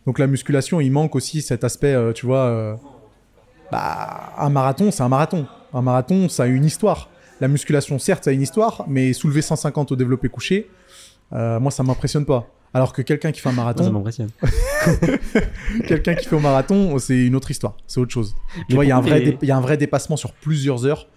[0.05, 2.45] Donc la musculation, il manque aussi cet aspect, euh, tu vois.
[2.45, 2.75] euh,
[3.71, 5.45] bah, un marathon, c'est un marathon.
[5.73, 7.09] Un marathon, ça a une histoire.
[7.41, 10.69] La musculation, certes, ça a une histoire, mais soulever 150 au développé couché,
[11.33, 12.47] euh, moi, ça m'impressionne pas.
[12.77, 14.29] Alors que quelqu'un qui fait un ça marathon, m'impressionne.
[15.87, 18.35] quelqu'un qui fait au marathon, c'est une autre histoire, c'est autre chose.
[18.69, 20.15] Tu vois, il y, a un vrai les- dé- il y a un vrai dépassement
[20.15, 21.07] sur plusieurs heures,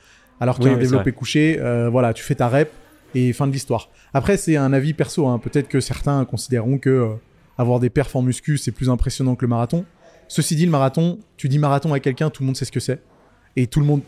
[0.41, 2.71] alors qu'il y a un développé couché, euh, voilà, tu fais ta rep
[3.15, 3.91] et fin de l'histoire.
[4.15, 5.39] Après, c'est un avis perso, hein.
[5.39, 7.09] peut-être que certains considéreront que euh,
[7.59, 9.85] avoir des perfs en muscu, c'est plus impressionnant que le marathon.
[10.29, 12.81] Ceci dit, le marathon, tu dis marathon à quelqu'un, tout le monde sait ce que
[12.81, 13.03] c'est.
[13.57, 14.01] Et tout le monde,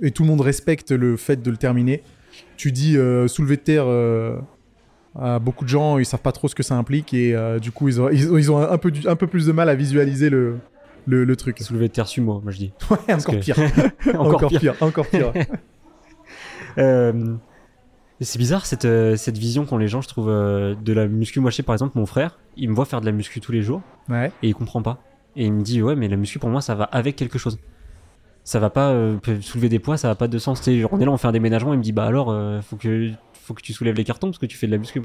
[0.00, 2.04] et tout le monde respecte le fait de le terminer.
[2.56, 3.84] Tu dis euh, soulever de terre
[5.18, 7.72] euh, beaucoup de gens, ils savent pas trop ce que ça implique et euh, du
[7.72, 9.68] coup, ils ont, ils, ont- ils ont un, peu, du- un peu plus de mal
[9.68, 10.58] à visualiser le,
[11.06, 11.58] le, le truc.
[11.58, 12.72] Soulever de terre sumo, moi je dis.
[12.90, 13.56] Ouais, encore que- pire.
[14.18, 14.74] Encore, pire.
[14.80, 15.32] Encore pire.
[16.78, 17.34] Euh,
[18.20, 21.40] c'est bizarre cette, cette vision qu'ont les gens, je trouve, de la muscu.
[21.40, 23.52] Moi, je sais par exemple, mon frère, il me voit faire de la muscu tous
[23.52, 24.30] les jours ouais.
[24.42, 25.02] et il comprend pas.
[25.36, 27.58] Et il me dit, ouais, mais la muscu pour moi, ça va avec quelque chose.
[28.44, 30.62] Ça va pas euh, soulever des poids, ça va pas de sens.
[30.68, 32.76] Genre, on est là, on fait un déménagement, il me dit, bah alors, euh, faut,
[32.76, 33.10] que,
[33.42, 35.00] faut que tu soulèves les cartons parce que tu fais de la muscu.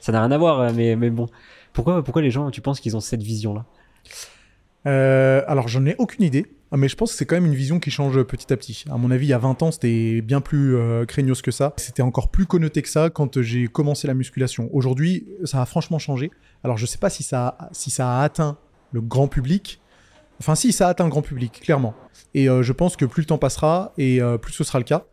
[0.00, 1.28] Ça n'a rien à voir, mais, mais bon.
[1.72, 3.64] Pourquoi, pourquoi les gens, tu penses qu'ils ont cette vision-là
[4.86, 7.80] Euh, alors, j'en ai aucune idée, mais je pense que c'est quand même une vision
[7.80, 8.84] qui change petit à petit.
[8.90, 11.72] À mon avis, il y a 20 ans, c'était bien plus euh, craignos que ça.
[11.76, 14.68] C'était encore plus connoté que ça quand j'ai commencé la musculation.
[14.72, 16.30] Aujourd'hui, ça a franchement changé.
[16.62, 18.58] Alors, je sais pas si ça, a, si ça a atteint
[18.92, 19.80] le grand public.
[20.40, 21.94] Enfin, si, ça a atteint le grand public, clairement.
[22.34, 24.84] Et euh, je pense que plus le temps passera et euh, plus ce sera le
[24.84, 25.04] cas.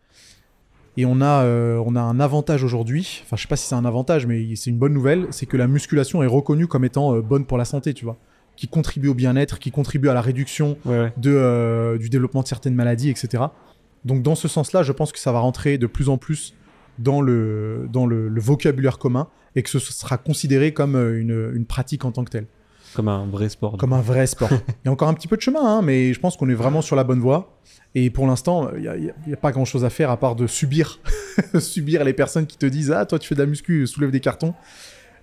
[0.98, 3.22] Et on a, euh, on a un avantage aujourd'hui.
[3.24, 5.28] Enfin, je sais pas si c'est un avantage, mais c'est une bonne nouvelle.
[5.32, 8.18] C'est que la musculation est reconnue comme étant euh, bonne pour la santé, tu vois.
[8.58, 11.14] Qui contribue au bien-être, qui contribue à la réduction Ouais, ouais.
[11.18, 13.44] de, euh, du développement de certaines maladies, etc.
[14.04, 16.54] Donc, dans ce sens-là, je pense que ça va rentrer de plus en plus
[17.00, 21.66] dans le, dans le, le vocabulaire commun et que ce sera considéré comme une, une
[21.66, 22.48] pratique en tant que telle
[22.96, 23.78] Comme un vrai sport.
[23.78, 24.50] comme un vrai sport.
[24.68, 26.54] Il y a encore un petit peu de chemin, hein, mais je pense qu'on est
[26.54, 27.58] vraiment sur la bonne voie.
[27.96, 31.00] Et pour l'instant, il n'y a, pas grand-chose à faire à part de subir,
[31.60, 34.20] subir les personnes qui te disent Ah, toi, tu fais de la muscu, soulève des
[34.22, 34.54] cartons.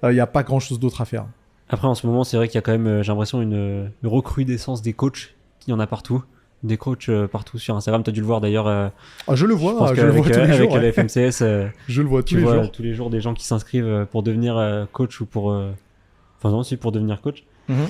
[0.04, 1.26] Euh, Il n'y a pas grand-chose d'autre à faire.
[1.70, 3.90] Après, en ce moment, c'est vrai qu'il y a quand même, euh, j'ai l'impression, une,
[4.02, 5.35] une recrudescence des coachs.
[5.66, 6.22] Il y en a partout.
[6.62, 8.02] Des coachs euh, partout sur Instagram.
[8.02, 8.66] Tu as dû le voir d'ailleurs.
[8.66, 8.88] euh,
[9.28, 10.72] Ah, je le vois, je le vois tous les avec jours.
[10.72, 10.81] ouais.
[10.83, 12.72] la FMCS, euh, Je le vois tous les vois jours.
[12.72, 15.52] tous les jours des gens qui s'inscrivent pour devenir coach ou pour.
[15.52, 15.70] euh,
[16.38, 17.42] Enfin, non, aussi pour devenir coach.
[17.68, 17.87] Mhm.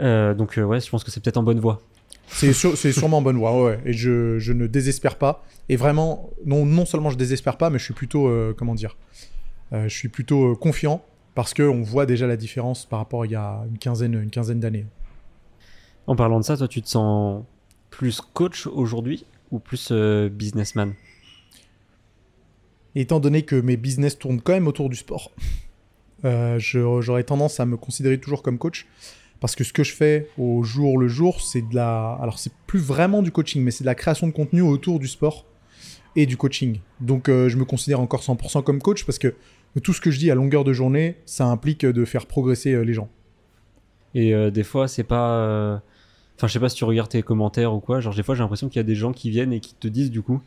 [0.00, 1.80] Euh, donc, euh, ouais, je pense que c'est peut-être en bonne voie.
[2.28, 3.80] C'est sûr- c'est sûrement en bonne voie, ouais.
[3.84, 5.44] Et je, je ne désespère pas.
[5.68, 8.96] Et vraiment, non, non seulement je désespère pas, mais je suis plutôt, euh, comment dire,
[9.72, 13.26] euh, je suis plutôt euh, confiant parce qu'on voit déjà la différence par rapport à
[13.26, 14.86] il y a une quinzaine, une quinzaine d'années.
[16.06, 17.44] En parlant de ça, toi, tu te sens
[17.90, 20.94] plus coach aujourd'hui ou plus euh, businessman?
[22.94, 25.30] Étant donné que mes business tournent quand même autour du sport,
[26.24, 28.86] euh, j'aurais tendance à me considérer toujours comme coach.
[29.40, 32.18] Parce que ce que je fais au jour le jour, c'est de la.
[32.22, 35.08] Alors, c'est plus vraiment du coaching, mais c'est de la création de contenu autour du
[35.08, 35.44] sport
[36.16, 36.78] et du coaching.
[37.00, 39.34] Donc, euh, je me considère encore 100% comme coach parce que
[39.82, 42.82] tout ce que je dis à longueur de journée, ça implique de faire progresser euh,
[42.82, 43.10] les gens.
[44.14, 45.82] Et des fois, c'est pas.
[46.36, 47.98] Enfin, je sais pas si tu regardes tes commentaires ou quoi.
[47.98, 49.88] Genre, des fois, j'ai l'impression qu'il y a des gens qui viennent et qui te
[49.88, 50.40] disent du coup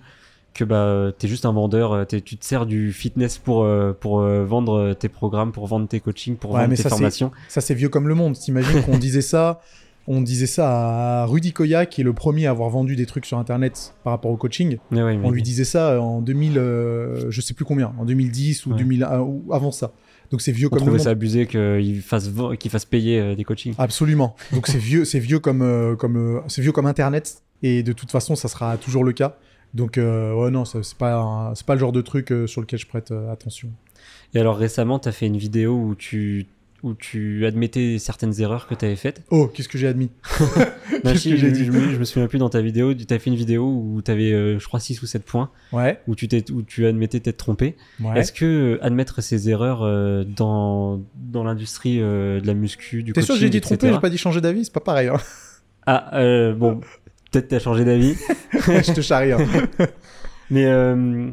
[0.58, 1.94] que bah euh, t'es juste un vendeur.
[1.94, 5.88] euh, tu te sers du fitness pour euh, pour euh, vendre tes programmes, pour vendre
[5.88, 7.32] tes coachings, pour Ouais, vendre tes ça, formations.
[7.48, 8.34] Ça, c'est vieux comme le monde.
[8.38, 9.62] T'imagines qu'on disait ça
[10.10, 13.26] On disait ça à Rudy Koya, qui est le premier à avoir vendu des trucs
[13.26, 14.78] sur Internet par rapport au coaching.
[14.94, 18.66] Ouais, mais- On lui disait ça en 2000, euh, je sais plus combien, en 2010
[18.68, 18.78] ou Ouais.
[18.78, 19.92] 2001 ou avant ça.
[20.32, 21.04] Donc c'est vieux on comme le trouvait monde.
[21.04, 23.74] ça abusé qu'il fasse vo- qu'il fasse payer des coachings.
[23.78, 24.36] Absolument.
[24.54, 28.36] Donc c'est vieux, c'est vieux comme comme c'est vieux comme Internet et de toute façon
[28.36, 29.36] ça sera toujours le cas.
[29.78, 32.88] Donc euh, ouais non, c'est pas pas le genre de truc euh, sur lequel je
[32.88, 33.70] prête euh, attention.
[34.34, 36.48] Et alors récemment, t'as fait une vidéo où tu
[36.84, 39.22] où tu admettais certaines erreurs que t'avais faites?
[39.30, 40.10] Oh, qu'est-ce que j'ai admis?
[41.04, 41.66] Non, que j'ai je, dit?
[41.66, 42.94] je me, je me souviens plus dans ta vidéo.
[42.94, 46.00] Tu as fait une vidéo où t'avais, euh, je crois, 6 ou 7 points Ouais.
[46.08, 47.76] où tu t'es où tu admettais t'être trompé.
[48.00, 48.20] Ouais.
[48.20, 53.22] Est-ce que admettre ces erreurs euh, dans, dans l'industrie euh, de la muscu, du T'es
[53.22, 53.94] sûr que j'ai dit coaching, tromper, etc.
[53.98, 55.08] j'ai pas dit changer d'avis, c'est pas pareil.
[55.10, 55.18] Hein.
[55.86, 56.82] Ah, bon,
[57.32, 58.16] peut-être t'as changé d'avis.
[58.54, 59.32] je te charrie.
[59.32, 59.40] hein.
[60.50, 61.30] Mais euh,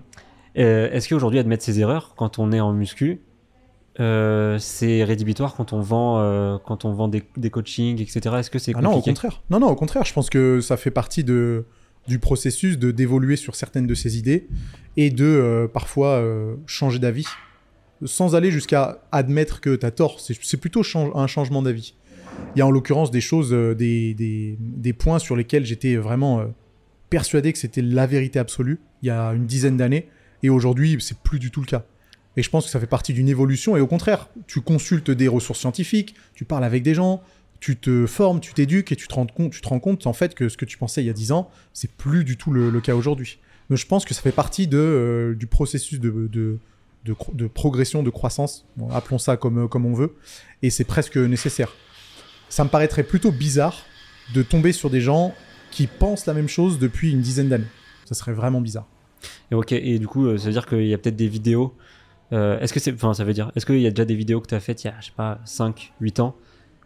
[0.58, 3.20] euh, est-ce qu'aujourd'hui, admettre ses erreurs quand on est en muscu,
[4.00, 8.36] euh, c'est rédhibitoire quand on vend, quand on vend des, des coachings, etc.
[8.38, 9.42] Est-ce que c'est Ah non, au contraire.
[9.50, 10.04] Non, non, au contraire.
[10.04, 11.64] Je pense que ça fait partie de,
[12.08, 14.48] du processus de d'évoluer sur certaines de ces idées
[14.96, 16.22] et de parfois
[16.66, 17.26] changer d'avis
[18.04, 20.18] sans aller jusqu'à admettre que tu as tort.
[20.18, 20.82] C'est plutôt
[21.14, 21.94] un changement d'avis.
[22.54, 24.14] Il y a en l'occurrence des choses, euh, des,
[24.58, 26.46] des, points sur lesquels j'étais vraiment euh,
[27.10, 30.08] persuadé que c'était la vérité absolue il y a une dizaine d'années
[30.42, 31.84] et aujourd'hui, c'est plus du tout le cas.
[32.36, 33.76] Et je pense que ça fait partie d'une évolution.
[33.76, 37.22] Et au contraire, tu consultes des ressources scientifiques, tu parles avec des gens,
[37.60, 40.12] tu te formes, tu t'éduques et tu te rends compte, tu te rends compte en
[40.12, 42.50] fait que ce que tu pensais il y a 10 ans, c'est plus du tout
[42.52, 43.38] le, cas aujourd'hui.
[43.70, 46.58] Mais je pense que ça fait partie de, euh, du processus de, de,
[47.04, 50.14] de, progression, de croissance, appelons ça comme, comme on veut,
[50.62, 51.72] et c'est presque nécessaire.
[52.48, 53.82] Ça me paraîtrait plutôt bizarre
[54.34, 55.34] de tomber sur des gens
[55.70, 57.64] qui pensent la même chose depuis une dizaine d'années.
[58.04, 58.86] Ça serait vraiment bizarre.
[59.50, 61.74] Et ok, et du coup, euh, ça veut dire qu'il y a peut-être des vidéos.
[62.32, 62.92] euh, est-ce que c'est.
[62.94, 63.50] Enfin, ça veut dire.
[63.56, 65.06] Est-ce qu'il y a déjà des vidéos que tu as faites il y a, je
[65.06, 66.36] sais pas, 5, 8 ans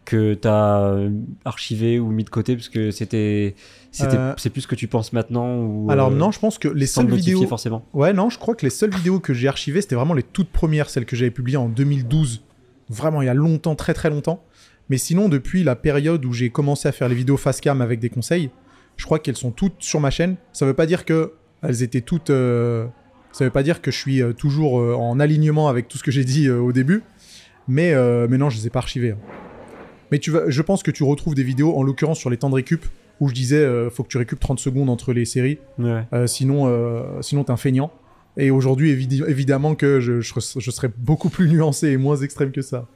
[0.04, 0.96] que tu as
[1.44, 3.54] archivé ou mis de côté parce que c'était.
[3.90, 5.90] c'était Euh, C'est plus ce que tu penses maintenant ou.
[5.90, 7.46] Alors euh, non, je pense que les seules vidéos...
[7.46, 7.84] forcément?
[7.92, 10.50] Ouais, non, je crois que les seules vidéos que j'ai archivées, c'était vraiment les toutes
[10.50, 12.42] premières, celles que j'avais publiées en 2012.
[12.88, 14.42] Vraiment, il y a longtemps, très très longtemps.
[14.90, 18.00] Mais sinon, depuis la période où j'ai commencé à faire les vidéos face cam avec
[18.00, 18.50] des conseils,
[18.96, 20.36] je crois qu'elles sont toutes sur ma chaîne.
[20.52, 22.30] Ça veut pas dire que elles étaient toutes.
[22.30, 22.86] euh,
[23.32, 26.02] Ça veut pas dire que je suis euh, toujours euh, en alignement avec tout ce
[26.02, 27.02] que j'ai dit euh, au début.
[27.68, 29.10] Mais, euh, mais non, je les ai pas archivées.
[29.12, 29.18] hein.
[30.10, 32.48] Mais tu vas, je pense que tu retrouves des vidéos, en l'occurrence sur les temps
[32.48, 32.86] de récup,
[33.20, 35.58] où je disais, euh, faut que tu récupes 30 secondes entre les séries.
[35.78, 36.04] Ouais.
[36.14, 37.92] Euh, sinon, euh, sinon t'es un feignant.
[38.38, 42.52] Et aujourd'hui, évi- évidemment que je, je, je serais beaucoup plus nuancé et moins extrême
[42.52, 42.86] que ça.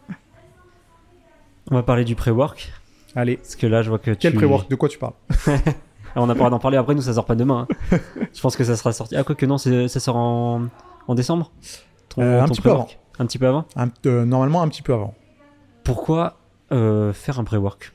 [1.72, 2.70] On va parler du pré-work.
[3.16, 4.37] Allez, Parce que là, je vois que quel tu.
[4.37, 4.70] pré-work?
[4.70, 5.14] De quoi tu parles?
[6.16, 7.66] On a pas d'en parler après, nous ça sort pas demain.
[7.90, 7.98] hein.
[8.35, 9.16] je pense que ça sera sorti.
[9.16, 10.66] Ah, quoi que non, ça sort en,
[11.08, 11.50] en décembre?
[12.11, 12.98] Ton- Euh, un ton petit peu pré-work?
[13.18, 13.64] Un petit peu avant?
[13.76, 15.14] Un- Normalement, un petit peu avant.
[15.85, 16.37] Pourquoi
[16.70, 17.92] euh, faire un pré-work?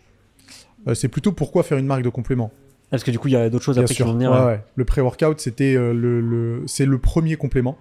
[0.87, 2.51] Euh, c'est plutôt pourquoi faire une marque de complément.
[2.89, 4.05] Parce que du coup, il y a d'autres choses Bien après sûr.
[4.05, 4.31] qui vont venir.
[4.31, 4.61] Ouais, ouais.
[4.75, 7.77] Le pré-workout, c'était le, le- c'est le premier complément.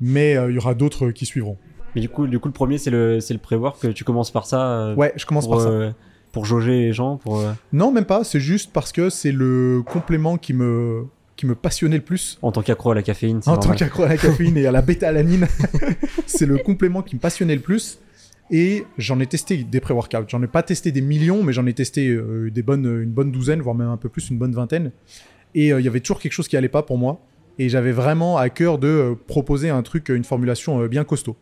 [0.00, 1.56] Mais il y aura d'autres qui suivront.
[1.96, 3.92] Mais du coup, du coup le premier, c'est le, c'est le pré-work.
[3.94, 4.68] Tu commences par ça.
[4.70, 5.70] euh, Ouais, je commence pour, par ça.
[5.70, 5.90] euh,
[6.30, 7.16] pour jauger les gens.
[7.16, 8.22] Pour, euh, Non, même pas.
[8.22, 11.06] C'est juste parce que c'est le complément qui me,
[11.36, 12.38] qui me passionnait le plus.
[12.42, 13.40] en tant qu'accro à la caféine.
[13.46, 15.46] En tant qu'accro à la caféine et à la bêta-alanine,
[16.26, 17.98] c'est le complément qui me passionnait le plus.
[18.50, 20.28] Et j'en ai testé des pré-workouts.
[20.28, 23.32] J'en ai pas testé des millions, mais j'en ai testé euh, des bonnes, une bonne
[23.32, 24.92] douzaine, voire même un peu plus, une bonne vingtaine.
[25.56, 27.20] Et euh, il y avait toujours quelque chose qui allait pas pour moi.
[27.58, 31.36] Et j'avais vraiment à cœur de euh, proposer un truc, une formulation euh, bien costaud.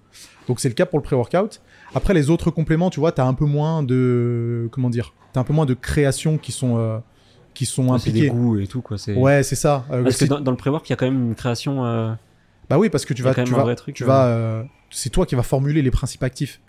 [0.46, 1.60] Donc c'est le cas pour le pré-workout.
[1.94, 5.44] Après les autres compléments, tu vois, t'as un peu moins de, comment dire, t'as un
[5.44, 6.98] peu moins de créations qui sont, euh,
[7.54, 8.30] qui sont Ouais, c'est des impliquées.
[8.34, 8.80] goûts et tout.
[8.82, 8.96] Quoi.
[8.98, 9.84] c'est- Ouais, c'est ça.
[9.90, 11.84] Euh, Parce que dans, dans le pré-work, il y a quand même une création.
[11.84, 12.12] euh,
[12.70, 15.34] Bah oui, parce que tu vas, tu vas, vrai truc, tu vas, c'est toi qui
[15.34, 16.60] vas formuler les principes actifs.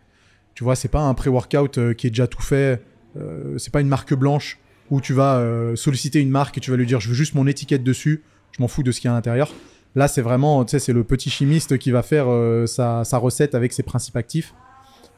[0.55, 2.81] Tu vois, c'est pas un pré-workout euh, qui est déjà tout fait.
[3.17, 6.69] euh, c'est pas une marque blanche où tu vas euh, solliciter une marque et tu
[6.71, 8.23] vas lui dire je veux juste mon étiquette dessus.
[8.57, 9.51] Je m'en fous de ce qu'il y a à l'intérieur.
[9.95, 13.53] Là, c'est vraiment, tu sais, c'est le petit chimiste qui va faire euh, sa, recette
[13.53, 14.53] avec ses principes actifs.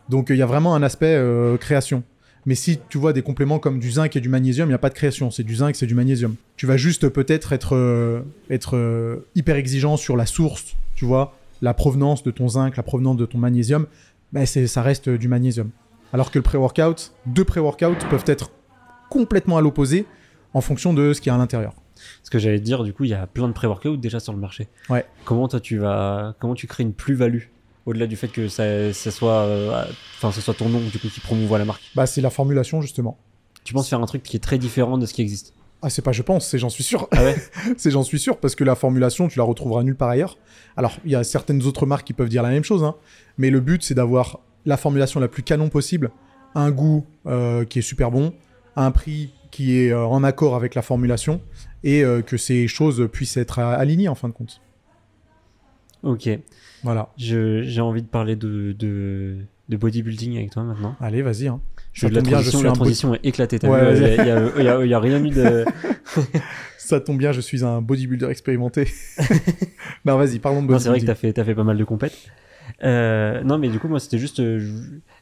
[0.10, 2.04] Donc, euh, il y a vraiment un aspect euh, création.
[2.46, 4.80] Mais si tu vois des compléments comme du zinc et du magnésium, il n'y a
[4.80, 5.30] pas de création.
[5.30, 6.36] C'est du zinc, c'est du magnésium.
[6.56, 12.32] Tu vas juste peut-être être, hyper exigeant sur la source, tu vois, la provenance de
[12.32, 13.86] ton zinc, la provenance de ton magnésium.
[14.46, 15.72] C'est, ça reste du magnésium.
[16.14, 18.52] Alors que le pré-workout, deux pré-workouts peuvent être
[19.10, 20.06] complètement à l'opposé
[20.54, 21.74] en fonction de ce qu'il y a à l'intérieur.
[22.24, 24.34] Ce que j'allais te dire, du coup, il y a plein de pré-workouts déjà sur
[24.34, 24.68] le marché.
[24.90, 25.06] Ouais.
[25.26, 27.44] Comment toi tu vas, comment tu crées une plus-value
[27.86, 29.86] au-delà du fait que ça, ça soit, euh,
[30.18, 31.82] enfin, ce soit ton nom du coup qui promouvoit la marque?
[31.96, 33.18] Bah, c'est la formulation, justement.
[33.64, 35.54] Tu penses faire un truc qui est très différent de ce qui existe?
[35.82, 37.08] Ah, c'est pas je pense, c'est j'en suis sûr.
[37.12, 37.36] Ah ouais?
[37.78, 40.38] C'est j'en suis sûr parce que la formulation, tu la retrouveras nulle part ailleurs.
[40.76, 42.96] Alors, il y a certaines autres marques qui peuvent dire la même chose, hein,
[43.38, 46.12] mais le but, c'est d'avoir la formulation la plus canon possible,
[46.56, 48.34] un goût euh, qui est super bon,
[48.76, 51.42] un prix qui est euh, en accord avec la formulation
[51.88, 54.62] et euh, que ces choses puissent être alignées en fin de compte.
[56.04, 56.30] Ok.
[56.84, 57.10] Voilà.
[57.18, 59.38] J'ai envie de parler de, de,
[59.70, 60.96] de bodybuilding avec toi maintenant.
[61.02, 61.48] Allez, vas-y.
[61.48, 61.60] Hein.
[61.94, 63.58] Je, la bien, je transition, suis la transition est éclatée.
[63.68, 63.98] Ouais.
[63.98, 64.26] Il
[64.64, 65.66] y, a- y y rien eu de.
[66.78, 68.88] Ça tombe bien, je suis un bodybuilder expérimenté.
[70.06, 71.08] non, vas-y, parlons de Non, c'est vrai que bodybuilding.
[71.08, 72.18] t'as fait, t'as fait pas mal de compètes.
[72.84, 74.40] Euh, non, mais du coup, moi, c'était juste.
[74.40, 74.72] euh, je...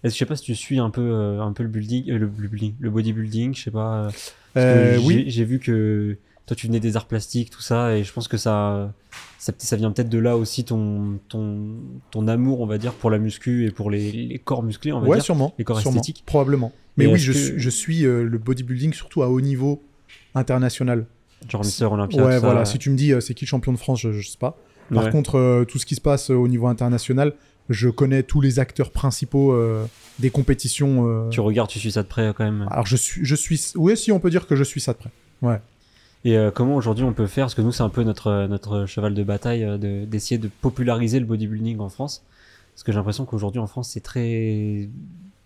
[0.03, 2.47] je sais pas si tu suis un peu, euh, un peu le building, le, le
[2.47, 4.09] building, le bodybuilding, je sais pas.
[4.55, 8.13] j'ai- oui, J'ai vu que toi, tu venais des arts plastiques, tout ça, et je
[8.13, 8.93] pense que ça,
[9.39, 11.75] ça, ça vient peut-être de là aussi ton, ton,
[12.11, 14.99] ton amour, on va dire, pour la muscu et pour les, les corps musclés, on
[14.99, 15.23] va ouais, dire.
[15.25, 15.53] sûrement.
[15.57, 16.23] les corps sûrement, esthétiques.
[16.25, 16.71] Probablement.
[16.97, 19.83] Mais Et oui, je, que- suis, je suis euh, le bodybuilding surtout à haut niveau
[20.33, 21.05] international.
[21.49, 22.23] Genre Mister Olympia.
[22.23, 22.65] ouais, tout ça, voilà.
[22.65, 24.57] Si tu me dis euh, c'est qui le champion de France, je, je sais pas.
[24.93, 25.11] Par ouais.
[25.11, 27.33] contre, euh, tout ce qui se passe au niveau international,
[27.69, 29.85] je connais tous les acteurs principaux euh,
[30.19, 31.07] des compétitions.
[31.07, 31.29] euh.
[31.29, 32.67] Tu regardes, tu suis ça de près quand même.
[32.71, 34.97] Alors je suis, je suis, oui, si on peut dire que je suis ça de
[34.99, 35.09] près.
[35.41, 35.59] Ouais.
[36.25, 37.45] Et euh, comment aujourd'hui on peut faire?
[37.45, 40.39] Parce que nous, c'est un peu notre, euh, notre cheval de bataille euh, de- d'essayer
[40.39, 42.23] de, populariser le bodybuilding en France.
[42.73, 44.89] Parce que j'ai l'impression qu'aujourd'hui en France, c'est très.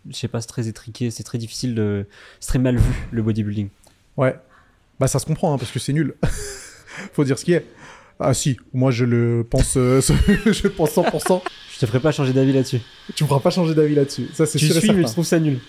[0.10, 2.08] Je sais pas, c'est très étriqué, c'est très difficile de.
[2.40, 3.68] C'est très mal vu le bodybuilding.
[4.18, 4.40] Ouais.
[5.00, 6.16] Bah ça se comprend hein, parce que c'est nul.
[7.14, 7.66] Faut dire ce qui est.
[8.22, 11.42] Ah si, moi je le pense, euh, je pense 100%.
[11.74, 12.82] Je te ferai pas changer d'avis là-dessus.
[13.16, 14.28] Tu me feras pas changer d'avis là-dessus.
[14.34, 15.12] Ça c'est sûr et suis, mais tu certain.
[15.14, 15.60] trouves ça nul.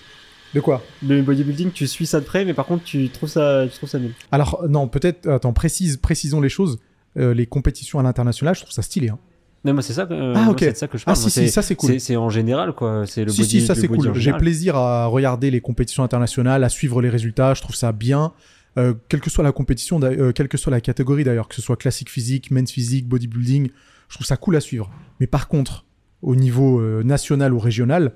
[0.54, 3.66] De quoi Le bodybuilding, tu suis ça de près, mais par contre, tu trouves ça,
[3.70, 4.12] tu trouves ça nul.
[4.32, 5.28] Alors non, peut-être.
[5.28, 6.78] Attends, précise, précisons les choses.
[7.18, 9.08] euh, les compétitions à l'international, je trouve ça stylé.
[9.08, 9.18] hein.
[9.64, 10.60] Non, moi, c'est ça, que- euh, Ah, moi, ok.
[10.60, 11.16] c'est de ça que je Ah parle.
[11.16, 11.98] si, Moi, si, c'est- ça c'est cool.
[12.00, 13.04] c'est- en général, quoi.
[13.06, 14.14] C'est le Si, body, si, ça c'est cool.
[14.14, 17.52] J'ai plaisir à regarder les compétitions internationales, à suivre les résultats.
[17.54, 18.32] Je trouve ça bien.
[18.78, 21.62] Euh, quelle que soit la compétition, euh, quelle que soit la catégorie d'ailleurs, que ce
[21.62, 23.70] soit classique physique, men's physique, bodybuilding,
[24.08, 24.88] je trouve ça cool à suivre.
[25.18, 25.84] Mais par contre,
[26.22, 28.12] au niveau euh, national ou régional,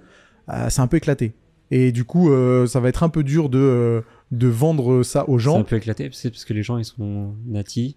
[0.51, 1.35] euh, c'est un peu éclaté.
[1.77, 5.29] Et du coup, euh, ça va être un peu dur de, euh, de vendre ça
[5.29, 5.59] aux gens.
[5.59, 7.97] un peu éclaté, parce que parce que les gens, ils sont natis.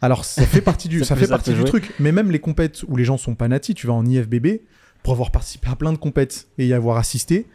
[0.00, 1.68] Alors ça fait partie du, Ça ça peut- fait ça partie peut du jouer.
[1.68, 1.92] truc.
[2.00, 4.60] Mais même les compètes où les gens sont pas natis, tu vas en IFBB
[5.02, 7.46] pour avoir participé à plein de compètes et y avoir assisté,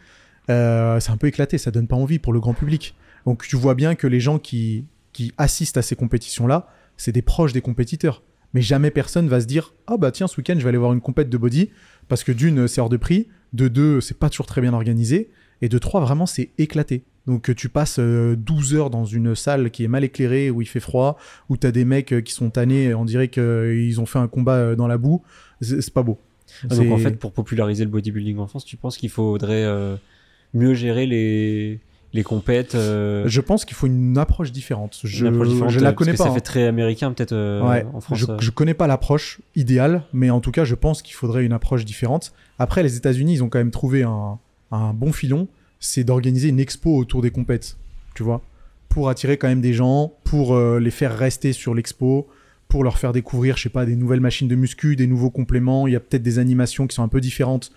[0.48, 1.58] euh, c'est un peu éclaté.
[1.58, 2.94] Ça donne pas envie pour le grand public.
[3.26, 7.22] Donc tu vois bien que les gens qui qui assistent à ces compétitions-là, c'est des
[7.22, 8.22] proches des compétiteurs.
[8.52, 10.92] Mais jamais personne va se dire ah bah tiens ce week-end je vais aller voir
[10.92, 11.70] une compète de body
[12.08, 15.30] parce que d'une c'est hors de prix, de deux c'est pas toujours très bien organisé
[15.62, 17.04] et de trois vraiment c'est éclaté.
[17.26, 20.60] Donc euh, tu passes euh, 12 heures dans une salle qui est mal éclairée où
[20.60, 21.16] il fait froid,
[21.48, 24.56] où t'as des mecs euh, qui sont tannés, on dirait qu'ils ont fait un combat
[24.56, 25.22] euh, dans la boue,
[25.60, 26.18] c'est pas beau.
[26.70, 29.96] Ah, donc en fait, pour populariser le bodybuilding en France, tu penses qu'il faudrait euh,
[30.52, 31.80] mieux gérer les,
[32.14, 35.00] les compètes euh, je pense qu'il faut une approche différente.
[35.02, 36.24] Je, approche différente, je euh, la parce connais que pas.
[36.24, 36.34] Ça hein.
[36.34, 38.18] fait très américain, peut-être, euh, Ouais, en France.
[38.18, 38.36] je, euh.
[38.38, 41.84] je connais pas l'approche idéale, mais en tout cas, je pense qu'il faudrait une approche
[41.84, 42.32] différente.
[42.58, 44.38] Après, les États-Unis, ils ont quand même trouvé un,
[44.76, 45.48] un bon filon,
[45.80, 47.76] c'est d'organiser une expo autour des compètes,
[48.14, 48.42] tu vois,
[48.88, 52.28] pour attirer quand même des gens, pour euh, les faire rester sur l'expo,
[52.68, 55.86] pour leur faire découvrir, je sais pas, des nouvelles machines de muscu, des nouveaux compléments.
[55.86, 57.72] Il y a peut-être des animations qui sont un peu différentes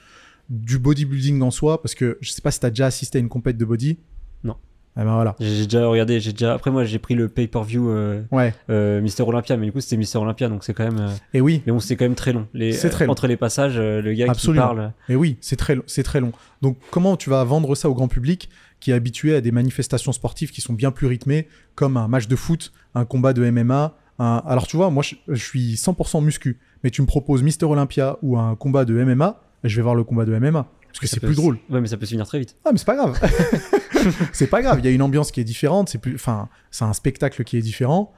[0.49, 3.29] du bodybuilding en soi, parce que je sais pas si t'as déjà assisté à une
[3.29, 3.97] compète de body.
[4.43, 4.55] Non.
[4.99, 5.35] Eh ben voilà.
[5.39, 6.53] J'ai déjà regardé, j'ai déjà.
[6.55, 8.53] Après, moi, j'ai pris le pay-per-view euh, Ouais.
[8.71, 10.99] euh, Mister Olympia, mais du coup, c'était Mister Olympia, donc c'est quand même.
[10.99, 12.47] euh, Et oui, Mais bon, c'est quand même très long.
[12.53, 13.11] Les, C'est très long.
[13.11, 14.69] Entre les passages, le gars Absolument.
[14.69, 14.93] qui parle.
[15.09, 16.31] Et oui, c'est très, c'est très long.
[16.63, 20.11] Donc, comment tu vas vendre ça au grand public qui est habitué à des manifestations
[20.11, 23.95] sportives qui sont bien plus rythmées, comme un match de foot, un combat de MMA
[24.19, 27.65] un- Alors, tu vois, moi, je, je suis 100% muscu, mais tu me proposes Mister
[27.67, 30.65] Olympia ou un combat de MMA, je vais voir le combat de MMA.
[30.87, 31.57] Parce que c'est plus drôle.
[31.69, 32.55] Ouais, mais ça peut se finir très vite.
[32.65, 33.19] Ah, mais c'est pas grave.
[34.33, 34.79] c'est pas grave.
[34.79, 35.89] Il y a une ambiance qui est différente.
[35.89, 38.13] C'est plus, enfin, c'est un spectacle qui est différent.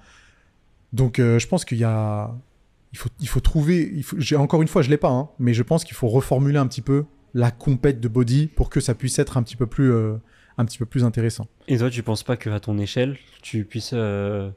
[0.93, 2.31] Donc, euh, je pense qu'il y a,
[2.93, 4.01] il faut, trouver.
[4.35, 6.81] Encore une fois, je l'ai pas, hein, mais je pense qu'il faut reformuler un petit
[6.81, 10.15] peu la compète de body pour que ça puisse être un petit peu plus, euh,
[10.57, 11.47] un petit peu plus intéressant.
[11.67, 14.49] Et toi, tu penses pas qu'à ton échelle, tu puisses euh,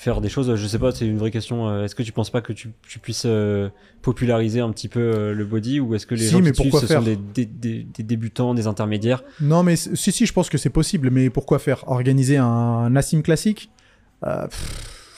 [0.00, 1.68] faire des choses Je sais pas, c'est une vraie question.
[1.68, 3.68] euh, Est-ce que tu penses pas que tu, tu puisses euh,
[4.00, 6.62] populariser un petit peu euh, le body ou est-ce que les Si, gens mais qui
[6.70, 9.24] suivent, ce sont des, des- des- des débutants, des intermédiaires?
[9.40, 11.10] Non, mais si, si, je pense que c'est possible.
[11.10, 11.82] Mais pourquoi faire?
[11.88, 13.70] Organiser un Nassim classique?
[14.24, 14.46] Euh,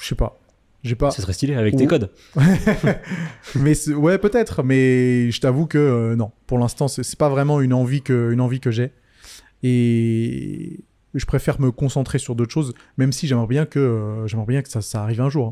[0.01, 0.39] Je sais pas.
[0.83, 1.11] J'ai pas.
[1.11, 2.11] Ça serait stylé avec tes codes.
[3.55, 4.63] mais ouais, peut-être.
[4.63, 6.31] Mais je t'avoue que non.
[6.47, 8.93] Pour l'instant, c'est c'est pas vraiment une envie que, une envie que j'ai.
[9.63, 10.81] Et
[11.15, 14.63] je préfère me concentrer sur d'autres choses, même si j'aimerais bien que, euh, j'aimerais bien
[14.63, 15.49] que ça, ça arrive un jour.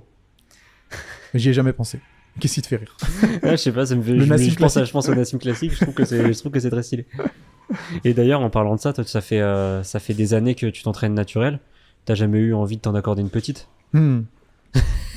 [0.92, 0.96] hein.
[1.34, 2.00] Mais J'y ai jamais pensé.
[2.40, 2.96] Qu'est-ce qui te fait rire?
[3.42, 4.14] Ouais, je sais pas, ça me fait.
[4.14, 4.86] Le je, Nassim je pense, à- classique.
[4.88, 5.72] je pense au Nassim classique.
[5.74, 7.06] Je trouve que c'est, je trouve que c'est très stylé.
[8.04, 10.66] Et d'ailleurs, en parlant de ça, toi, ça fait, euh, ça fait des années que
[10.66, 11.58] tu t'entraînes naturel.
[12.04, 13.68] T'as jamais eu envie de t'en accorder une petite?
[13.92, 14.20] Hmm.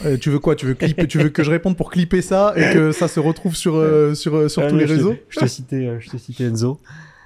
[0.03, 0.55] Euh, tu veux quoi?
[0.55, 3.19] Tu veux, clipper, tu veux que je réponde pour clipper ça et que ça se
[3.19, 5.15] retrouve sur, euh, sur, sur Ah tous non, les réseaux?
[5.29, 6.79] Je te citais, euh, je te citais Enzo.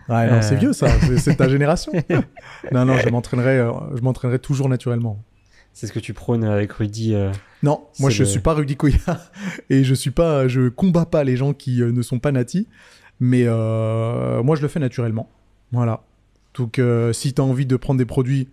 [0.09, 0.41] Ouais, non, Euh.
[0.41, 1.91] c'est vieux ça, c'est- c'est ta génération.
[2.71, 5.23] non, non, je m'entraînerai, euh, je m'entraînerai toujours naturellement.
[5.73, 7.13] C'est ce que tu prônes avec Rudy.
[7.15, 7.31] euh,
[7.63, 8.97] Non, moi C'est je le- suis pas Rudy Koya
[9.69, 12.67] et je suis pas, je combats pas les gens qui ne sont pas natis,
[13.19, 15.29] mais euh, moi je le fais naturellement.
[15.71, 16.01] Voilà.
[16.53, 18.47] Donc euh, si t'as envie de prendre des produits,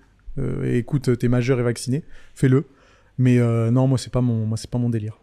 [0.65, 2.03] écoute, t'es majeur et vacciné,
[2.35, 2.67] fais-le.
[3.19, 3.37] Mais
[3.71, 5.19] non, moi c'est pas mon, moi c'est pas mon délire.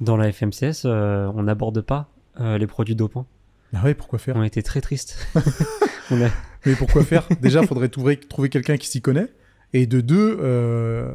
[0.00, 2.08] Dans la FMCS, on n'aborde pas
[2.40, 3.26] les produits dopants.
[3.74, 4.36] Ah ouais, pourquoi faire?
[4.36, 5.26] On a été très tristes.
[6.10, 6.14] a...
[6.66, 7.26] Mais pourquoi faire?
[7.40, 9.28] Déjà, faudrait trouver, trouver quelqu'un qui s'y connaît.
[9.72, 11.12] Et de deux, euh,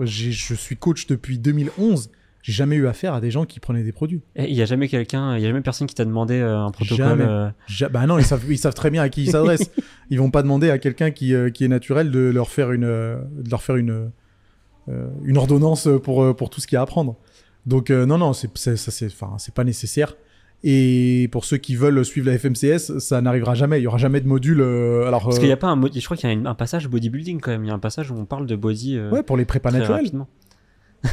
[0.00, 2.10] je suis coach depuis 2011.
[2.42, 4.22] J'ai jamais eu affaire à des gens qui prenaient des produits.
[4.34, 6.58] Eh, Il y a jamais quelqu'un, il y a jamais personne qui t'a demandé euh,
[6.58, 7.06] un protocole.
[7.06, 7.24] Jamais.
[7.24, 9.70] euh, Ja- bah non, ils savent, ils savent très bien à qui ils s'adressent.
[10.10, 12.86] ils vont pas demander à quelqu'un qui, euh, qui est naturel de leur faire une,
[12.86, 14.10] de leur faire une,
[15.22, 17.16] une ordonnance pour, pour tout ce qu'il y a à prendre.
[17.66, 20.16] Donc euh, non, non, c'est, c'est pas nécessaire.
[20.62, 23.80] Et pour ceux qui veulent suivre la FMCS, ça n'arrivera jamais.
[23.80, 24.60] Il y aura jamais de module.
[24.60, 26.34] euh, alors, Parce euh, qu'il y a pas un mode, je crois qu'il y a
[26.34, 27.64] une- un passage bodybuilding quand même.
[27.64, 29.70] Il y a un passage où on parle de body euh, ouais, pour les prépas
[29.70, 29.96] naturels.
[30.02, 30.28] rapidement.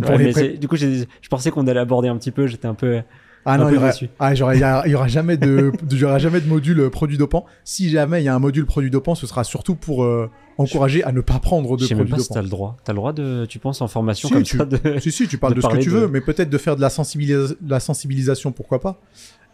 [0.00, 2.46] Pour Ouais, les pré- du coup, je pensais qu'on allait aborder un petit peu.
[2.46, 3.02] J'étais un peu,
[3.46, 4.08] Ah non, peu il y aura, déçu.
[4.18, 6.46] ah, genre, il y a- il y aura jamais de, il y aura jamais de
[6.48, 7.46] module euh, produit dopant.
[7.64, 10.28] Si jamais il y a un module produit dopant, ce sera surtout pour euh,
[10.58, 12.42] encourager à ne pas prendre Je de sais même produits pas si t'as dopants.
[12.44, 12.76] le droit.
[12.84, 14.78] T'as le droit de, tu penses, en formation Si, comme tu- ça de...
[15.00, 16.76] Si, si, tu parles de de, ce que tu de- veux, mais peut-être de faire
[16.76, 19.00] de la, sensibilis- la sensibilisation, pourquoi pas.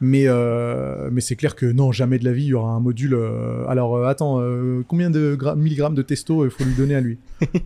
[0.00, 2.80] Mais, euh, mais c'est clair que non, jamais de la vie, il y aura un
[2.80, 3.14] module.
[3.14, 6.96] euh, alors, euh, attends, euh, combien de gra- milligrammes de testo il faut lui donner
[6.96, 7.18] à lui?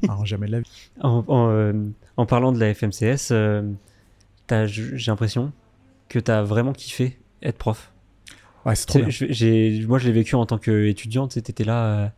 [0.06, 0.70] Non, jamais de la vie.
[1.00, 1.72] En, en, euh,
[2.18, 3.62] en parlant de la FMCS, euh,
[4.66, 5.52] j'ai l'impression
[6.10, 7.92] que t'as vraiment kiffé être prof.
[8.66, 9.32] Ouais, c'est trop Tu bien.
[9.32, 11.26] je- moi, je l'ai vécu en tant qu'étudiant.
[11.28, 11.84] Tu sais, t'étais là.
[11.86, 12.08] euh,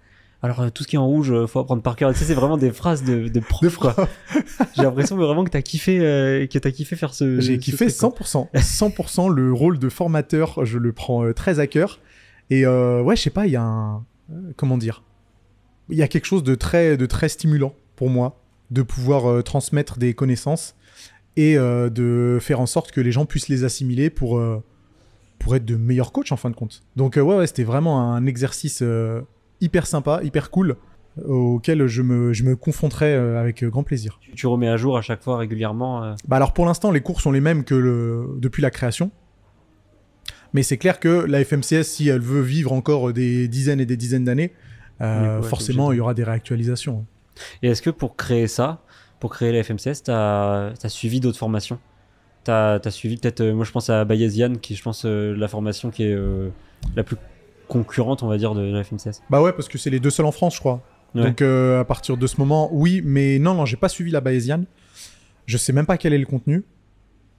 [0.43, 2.12] alors, tout ce qui est en rouge, euh, faut apprendre par cœur.
[2.12, 3.95] Tu sais, c'est vraiment des phrases de, de prof, De quoi.
[4.76, 7.38] J'ai l'impression vraiment que t'as kiffé, euh, que t'as kiffé faire ce.
[7.38, 8.11] J'ai kiffé truc, quoi.
[8.11, 8.49] 100%.
[8.57, 12.01] 100% le rôle de formateur, je le prends euh, très à cœur.
[12.51, 14.05] Et ouais, je sais pas, il y a un.
[14.57, 15.05] comment dire
[15.90, 18.40] Il y a quelque chose de très, de très stimulant pour moi
[18.72, 20.74] de pouvoir transmettre des connaissances
[21.37, 24.62] et euh, de faire en sorte que les gens puissent les assimiler pour, euh,
[25.39, 26.83] pour être de meilleurs coachs en fin de compte.
[26.97, 28.83] Donc, euh, ouais, ouais, c'était vraiment un exercice
[29.61, 30.76] hyper sympa, hyper cool,
[31.24, 34.18] auquel je me, je me confronterai avec grand plaisir.
[34.20, 36.14] Tu, tu remets à jour à chaque fois régulièrement.
[36.26, 38.37] Bah alors pour l'instant, les cours sont les mêmes que le...
[38.39, 39.11] depuis la création.
[40.55, 43.97] Mais c'est clair que la FMCS, si elle veut vivre encore des dizaines et des
[43.97, 44.53] dizaines d'années,
[45.01, 47.07] ouais, forcément, il y aura des réactualisations.
[47.62, 48.83] Et est-ce que pour créer ça,
[49.22, 51.78] pour créer la FMCS, t'as as suivi d'autres formations
[52.42, 55.32] T'as as suivi peut-être, euh, moi je pense à Bayesian, qui est, je pense euh,
[55.36, 56.48] la formation qui est euh,
[56.96, 57.14] la plus
[57.68, 59.22] concurrente, on va dire, de la FMCS.
[59.30, 60.82] Bah ouais, parce que c'est les deux seuls en France, je crois.
[61.14, 61.22] Ouais.
[61.22, 64.64] Donc à partir de ce moment, oui, mais non, non, j'ai pas suivi la Bayesian.
[65.46, 66.64] Je sais même pas quel est le contenu.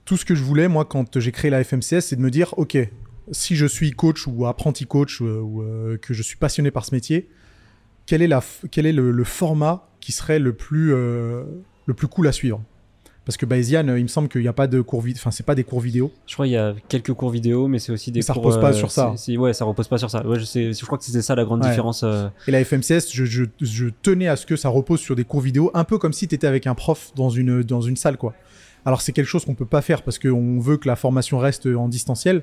[0.06, 2.54] Tout ce que je voulais, moi, quand j'ai créé la FMCS, c'est de me dire,
[2.56, 2.78] ok,
[3.30, 5.62] si je suis coach ou apprenti coach ou
[6.00, 7.28] que je suis passionné par ce métier,
[8.06, 10.94] quel est, la, f- quel est le, le format qui serait le plus,
[11.86, 12.60] le plus cool à suivre
[13.24, 15.30] Parce que Bayesian, euh, il me semble qu'il n'y a pas de cours vidéo, enfin,
[15.30, 16.12] c'est pas des cours vidéo.
[16.26, 18.42] Je crois qu'il y a quelques cours vidéo, mais c'est aussi des Mais ça cours.
[18.44, 19.14] repose pas sur ça.
[19.16, 20.26] c'est- c'est- ouais, ça repose pas sur ça.
[20.26, 21.70] Ouais, je, sais, je crois que c'était ça la grande Ouais.
[21.70, 22.02] différence.
[22.02, 25.24] euh, Et la FMCS, je, je- je tenais à ce que ça repose sur des
[25.24, 27.96] cours vidéo, un peu comme si tu étais avec un prof dans une, dans une
[27.96, 28.34] salle, quoi.
[28.84, 31.64] Alors c'est quelque chose qu'on peut pas faire parce qu'on veut que la formation reste
[31.66, 32.42] en distanciel,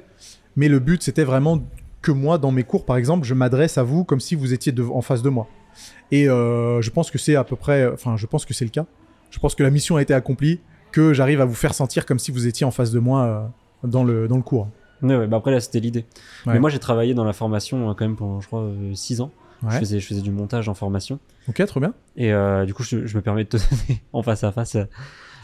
[0.55, 1.61] mais le but c'était vraiment
[2.01, 4.71] que moi, dans mes cours par exemple, je m'adresse à vous comme si vous étiez
[4.71, 5.47] de- en face de moi.
[6.11, 8.71] Et euh, je pense que c'est à peu près, enfin je pense que c'est le
[8.71, 8.87] cas.
[9.31, 10.59] Je pense que la mission a été accomplie,
[10.91, 13.23] que j'arrive à vous faire sentir comme si vous étiez en face de moi
[13.83, 14.67] euh, dans, le, dans le cours.
[15.01, 16.05] Ouais, ouais, bah après là c'était l'idée.
[16.45, 16.53] Ouais.
[16.53, 19.31] Mais moi j'ai travaillé dans la formation euh, quand même pendant je crois 6 ans.
[19.67, 21.19] Je, faisais, je faisais du montage en formation.
[21.47, 21.93] Ok, trop bien.
[22.17, 23.57] Et euh, du coup, je, je me permets de te
[23.87, 24.75] donner en face à face.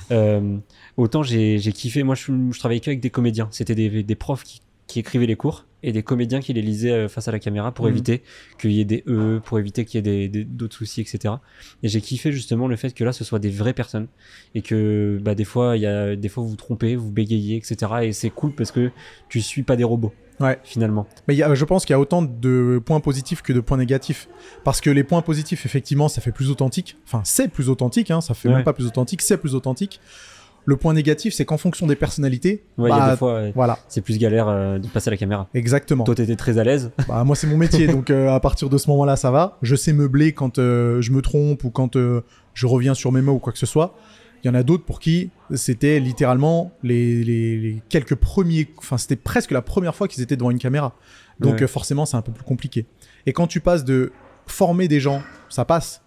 [0.10, 0.58] Euh,
[0.98, 2.02] autant j'ai j'ai kiffé.
[2.02, 3.48] Moi, je, je travaillais qu'avec des comédiens.
[3.52, 6.92] C'était des, des profs qui, qui écrivaient les cours et des comédiens qui les lisaient
[6.92, 7.92] euh, face à la caméra pour Mhm.
[7.92, 8.24] éviter
[8.60, 11.36] qu'il y ait des E, pour éviter qu'il y ait d'autres soucis, etc.
[11.84, 14.08] Et j'ai kiffé justement le fait que là, ce soit des vraies personnes
[14.56, 17.58] et que bah, des fois, il y a des fois vous vous trompez, vous bégayez,
[17.58, 17.92] etc.
[18.04, 18.92] Et c'est cool parce que
[19.30, 20.14] tu suis pas des robots.
[20.40, 20.60] Ouais.
[20.64, 21.08] Finalement.
[21.28, 23.78] Mais y a- je pense qu'il y a autant de points positifs que de points
[23.78, 24.28] négatifs.
[24.64, 26.96] Parce que les points positifs, effectivement, ça fait plus authentique.
[27.06, 28.56] Enfin, c'est plus authentique, hein, ça fait Ouais.
[28.56, 30.00] même pas plus authentique, c'est plus authentique.
[30.70, 33.42] Le point négatif, c'est qu'en fonction des personnalités, Ouais, il y a bah, des fois,
[33.56, 35.48] voilà, c'est plus galère euh, de passer à la caméra.
[35.54, 36.04] exactement.
[36.04, 36.92] Toi, t'étais très à l'aise.
[37.08, 39.58] Bah, moi, c'est mon métier, donc euh, à partir de ce moment-là, ça va.
[39.62, 43.32] Je sais meubler quand euh, je me trompe ou quand je reviens sur mes mots
[43.34, 43.96] ou quoi que ce soit.
[44.44, 48.98] Il y en a d'autres pour qui c'était littéralement les, les- les quelques premiers, enfin
[49.00, 50.94] c'était presque la première fois qu'ils étaient devant une caméra.
[51.40, 51.68] Donc Ouais.
[51.68, 52.86] forcément c'est un peu plus compliqué.
[53.26, 54.12] Et quand tu passes de
[54.46, 56.04] former des gens, ça passe,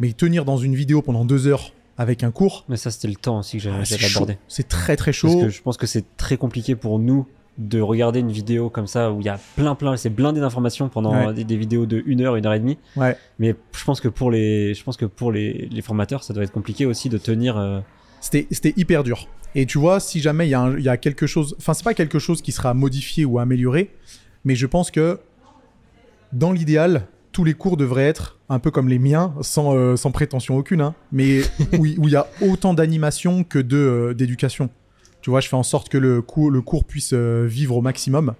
[0.00, 3.14] mais tenir dans une vidéo pendant deux heures avec un cours, Mais ça, c'était le
[3.14, 4.38] temps aussi que j'avais ah, abordé.
[4.48, 5.40] C'est très très Parce chaud.
[5.42, 7.26] que je pense que c'est très compliqué pour nous
[7.58, 10.88] de regarder une vidéo comme ça où il y a plein, plein, c'est blindé d'informations
[10.88, 11.34] pendant Ouais.
[11.34, 12.78] des, des vidéos de 1 heure, une heure et demie.
[12.96, 13.18] Ouais.
[13.38, 16.42] Mais je pense que pour les, je pense que pour les, les formateurs, ça doit
[16.42, 17.58] être compliqué aussi de tenir.
[17.58, 17.80] euh,
[18.22, 19.28] C'était c'était hyper dur.
[19.54, 21.74] Et tu vois, si jamais il y, a un- il y a quelque chose, enfin
[21.74, 23.90] c'est pas quelque chose qui sera modifié ou amélioré,
[24.46, 25.18] mais je pense que
[26.32, 30.10] dans l'idéal, tous les cours devraient être un peu comme les miens, sans, euh, sans
[30.10, 31.40] prétention aucune, hein, mais
[31.78, 34.68] où il où il y a autant d'animation que de euh, d'éducation.
[35.22, 37.82] Tu vois, je fais en sorte que le cours, le cours puisse euh, vivre au
[37.82, 38.34] maximum.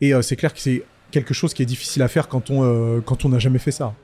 [0.00, 2.62] Et euh, c'est clair que c'est quelque chose qui est difficile à faire quand on
[2.64, 3.94] euh, quand on n'a jamais fait ça.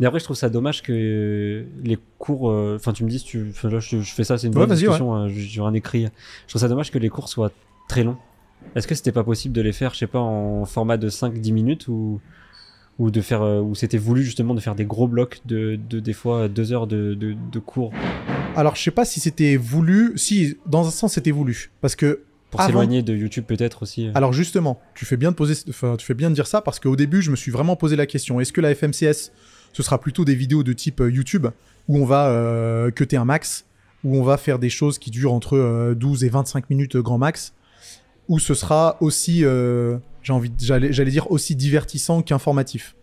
[0.00, 2.50] Mais après, je trouve ça dommage que les cours.
[2.50, 4.68] euh, Enfin, tu me dis, si tu, là, je, je fais ça, c'est une bonne
[4.74, 5.14] discussion.
[5.14, 6.08] hein, J'ai un écrit.
[6.46, 7.52] Je trouve ça dommage que les cours soient
[7.88, 8.16] très longs.
[8.74, 11.52] Est-ce que c'était pas possible de les faire, je sais pas, en format de 5-10
[11.52, 12.20] minutes ou
[12.98, 15.98] ou de faire euh, ou c'était voulu justement de faire des gros blocs de, de
[16.00, 17.92] des fois deux heures de, de, de cours
[18.56, 22.20] Alors je sais pas si c'était voulu, si dans un sens c'était voulu, parce que
[22.50, 24.06] pour Avant- s'éloigner de YouTube peut-être aussi.
[24.06, 24.12] euh.
[24.14, 26.78] Alors justement, tu fais bien de poser, enfin, tu fais bien de dire ça parce
[26.78, 29.32] qu'au début, je me suis vraiment posé la question est-ce que la FMCS,
[29.72, 31.48] ce sera plutôt des vidéos de type euh, YouTube
[31.88, 33.64] où on va euh, cutter un max,
[34.04, 37.02] où on va faire des choses qui durent entre euh, 12 et 25 minutes euh,
[37.02, 37.54] grand max,
[38.28, 42.96] où ce sera aussi, euh, j'ai envie, j'allais j'allais dire aussi divertissant qu'informatif.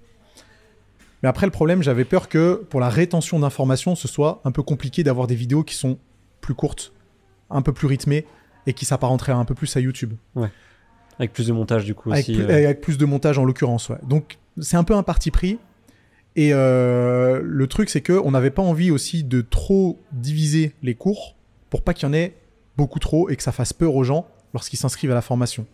[1.24, 4.64] Mais après, le problème, j'avais peur que pour la rétention d'informations, ce soit un peu
[4.64, 6.00] compliqué d'avoir des vidéos qui sont
[6.42, 6.94] plus courtes,
[7.50, 8.26] un peu plus rythmées
[8.66, 10.14] et qui s'apparenteraient un peu plus à YouTube.
[11.20, 12.34] Avec plus de montage du coup Avec, aussi.
[12.34, 12.66] plus, euh.
[12.66, 14.00] avec plus de montage en l'occurrence, ouais.
[14.04, 15.60] Donc c'est un peu un parti pris.
[16.36, 20.96] Et euh, le truc, c'est que on n'avait pas envie aussi de trop diviser les
[20.96, 21.36] cours
[21.70, 22.36] pour pas qu'il y en ait
[22.78, 25.68] beaucoup trop et que ça fasse peur aux gens lorsqu'ils s'inscrivent à la formation.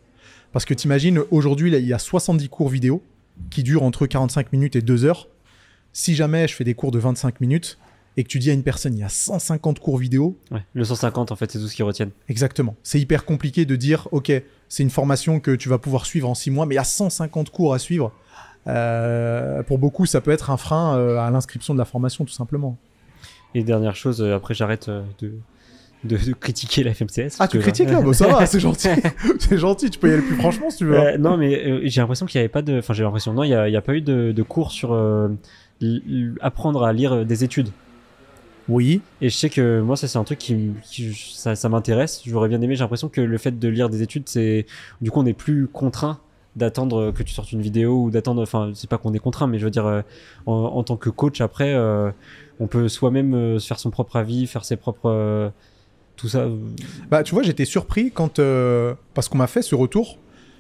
[0.52, 3.04] Parce que t'imagines, aujourd'hui, il y a 70 cours vidéo
[3.50, 5.28] qui durent entre 45 minutes et 2 heures.
[5.94, 7.78] Si jamais je fais des cours de 25 minutes
[8.18, 10.64] et que tu dis à une personne, il y a 150 cours vidéo, Ouais.
[10.74, 12.12] Le 150 en fait c'est tout ce qu'ils retiennent.
[12.30, 12.76] Exactement.
[12.84, 14.32] C'est hyper compliqué de dire, ok,
[14.70, 16.84] c'est une formation que tu vas pouvoir suivre en 6 mois, mais il y a
[16.84, 18.12] 150 cours à suivre.
[18.68, 22.34] Euh, pour beaucoup, ça peut être un frein euh, à l'inscription de la formation, tout
[22.34, 22.78] simplement.
[23.56, 24.90] Et dernière chose, euh, après j'arrête
[25.20, 25.34] de,
[26.08, 27.36] de, de critiquer la FMCS.
[27.40, 28.90] Ah, tu que- critiques là Bon, Ça va, c'est gentil.
[29.40, 30.98] c'est gentil, tu peux y aller plus franchement si tu veux.
[31.00, 32.80] Euh, non, mais euh, j'ai l'impression qu'il n'y avait pas de.
[32.80, 33.34] Enfin, j'ai l'impression.
[33.34, 35.28] Non, il n'y a, y a pas eu de, de cours sur euh,
[36.42, 37.70] apprendre à lire des études.
[38.70, 39.02] Oui.
[39.22, 40.72] Et je sais que moi, ça, c'est un truc qui,
[41.34, 42.22] ça, ça m'intéresse.
[42.26, 42.76] J'aurais bien aimé.
[42.76, 44.66] J'ai l'impression que le fait de lire des études, c'est.
[45.02, 46.20] Du coup, on n'est plus contraint
[46.58, 48.42] d'attendre que tu sortes une vidéo ou d'attendre.
[48.42, 50.04] Enfin, c'est pas qu'on est contraint, mais je veux dire,
[50.48, 51.78] en, en tant que coach, après,
[52.60, 55.52] on peut soi-même se faire son propre avis, faire ses propres.
[56.18, 56.48] Tout ça.
[57.10, 58.40] Bah, tu vois, j'étais surpris quand.
[58.40, 60.18] euh, parce qu'on m'a fait ce retour.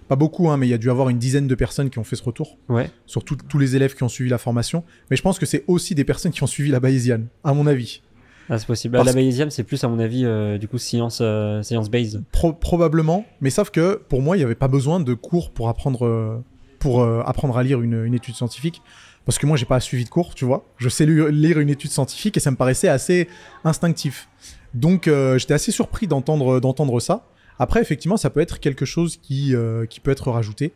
[0.07, 2.05] Pas beaucoup, hein, mais il y a dû avoir une dizaine de personnes qui ont
[2.05, 2.57] fait ce retour.
[2.69, 2.89] Ouais.
[3.07, 4.85] Sur tout- tous les élèves qui ont suivi la formation.
[5.11, 7.67] Mais je pense que c'est aussi des personnes qui ont suivi la bayésienne, à mon
[7.67, 8.01] avis.
[8.49, 8.93] Ah, c'est possible.
[8.95, 12.23] Parce- La Bayesian, c'est plus, à mon avis, euh, du coup, science, euh, science based.
[12.31, 15.67] Pro- probablement, mais sauf que pour moi, il n'y avait pas besoin de cours pour
[15.67, 16.37] apprendre, euh,
[16.79, 18.81] pour, euh, apprendre à lire une, une étude scientifique.
[19.25, 20.63] Parce que moi, j'ai pas suivi de cours, tu vois.
[20.77, 23.27] Je sais lu- lire une étude scientifique et ça me paraissait assez
[23.65, 24.29] instinctif.
[24.77, 27.25] Donc, euh, j'étais assez surpris d'entendre, ça.
[27.57, 30.71] Après, effectivement, ça peut être quelque chose qui, euh, qui peut être rajouté.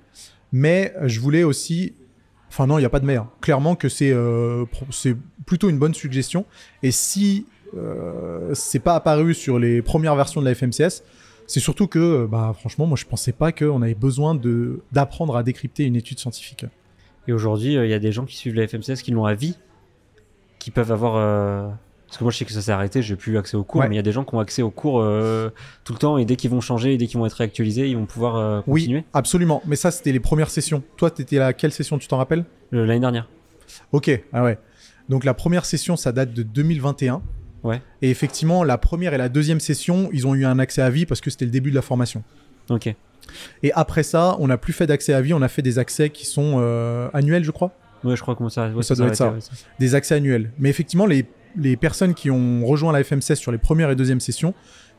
[0.52, 1.94] Mais je voulais aussi.
[2.50, 3.30] Enfin, non, il n'y a pas de hein.
[3.42, 4.66] Clairement que c'est, euh,
[5.46, 6.46] plutôt une bonne suggestion.
[6.82, 7.46] Et si
[8.54, 11.04] c'est pas apparu sur les premières versions de la FMCS,
[11.48, 14.38] c'est surtout que, bah, franchement, moi, je pensais pas qu'on avait besoin
[14.92, 16.66] d'apprendre à décrypter une étude scientifique.
[17.28, 19.58] Et aujourd'hui, il y a des gens qui suivent la FMCS qui l'ont à vie,
[20.60, 21.78] qui peuvent avoir.
[22.12, 23.88] Parce que moi, je sais que ça s'est arrêté, j'ai plus accès aux cours, Ouais.
[23.88, 25.50] mais il y a des gens qui ont accès aux cours euh,
[25.86, 27.96] tout le temps, et dès qu'ils vont changer, et dès qu'ils vont être réactualisés, ils
[27.96, 29.06] vont pouvoir euh, Oui, continuer.
[29.14, 29.62] absolument.
[29.66, 30.84] Mais ça, c'était les premières sessions.
[30.98, 32.44] Toi, t'étais à quelle session, tu t'en rappelles?
[32.74, 33.30] L'année dernière.
[33.94, 34.58] Ok, ah ouais.
[35.08, 37.22] Donc la première session, ça date de 2021.
[37.64, 37.82] Ouais.
[38.02, 41.06] Et effectivement, la première et la deuxième session, ils ont eu un accès à vie
[41.06, 42.24] parce que c'était le début de la formation.
[42.70, 42.94] Ok.
[43.64, 46.10] Et après ça, on n'a plus fait d'accès à vie, on a fait des accès
[46.10, 47.72] qui sont euh, annuels, je crois.
[48.04, 49.34] Ouais, je crois que ça, ouais, Ça doit être ça.
[49.80, 50.52] Des accès annuels.
[50.60, 54.20] Mais effectivement, les, les personnes qui ont rejoint la FMCS sur les premières et deuxièmes
[54.20, 54.54] sessions,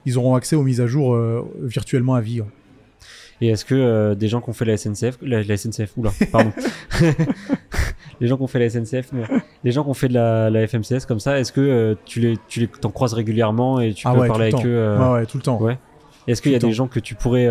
[0.06, 2.40] ils auront accès aux mises à jour euh, virtuellement à vie.
[2.40, 2.46] ouais.
[3.40, 6.12] Et est-ce que euh, des gens qui ont fait la SNCF, la, la SNCF, oula,
[6.30, 6.52] pardon.
[8.20, 9.22] les gens qui ont fait la SNCF, mais
[9.64, 12.20] les gens qui ont fait de la, la FMCS comme ça, est-ce que euh, tu
[12.20, 15.26] les, tu les, t'en croises régulièrement et tu Ah peux ouais, parler avec eux Ouais,
[15.26, 15.60] tout le temps.
[15.60, 15.78] ouais.
[16.28, 17.48] Est-ce qu'il y a des gens que tu pourrais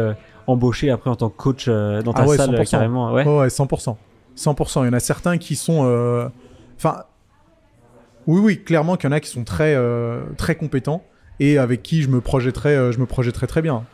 [0.48, 2.70] embaucher après en tant que coach dans ta Ah ouais, salle euh, 100%.
[2.72, 3.26] carrément Ouais?
[3.28, 3.96] Ouais, ouais, 100%.
[4.38, 4.84] 100%.
[4.84, 6.30] Il y en a certains qui sont.
[6.78, 7.04] Enfin.
[8.28, 11.04] Oui, oui, clairement qu'il y en a qui sont très, euh, très compétents
[11.40, 13.06] et avec qui je me projetterais, euh, je me
[13.48, 13.86] très bien.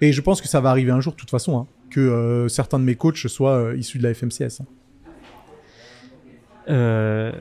[0.00, 2.48] Et je pense que ça va arriver un jour, de toute façon, hein, que euh,
[2.48, 4.60] certains de mes coachs soient euh, issus de la FMCS.
[4.60, 4.66] hein.
[6.68, 7.32] Euh,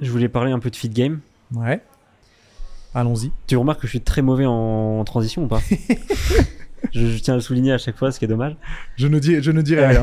[0.00, 1.20] je voulais parler un peu de feed game.
[1.54, 1.82] Ouais.
[2.94, 3.32] Allons-y.
[3.46, 4.52] Tu remarques que je suis très mauvais en,
[5.00, 5.60] en transition ou pas?
[6.92, 8.56] Je, je tiens à le souligner à chaque fois, ce qui est dommage.
[8.96, 10.02] Je ne, dis, je ne dirai rien.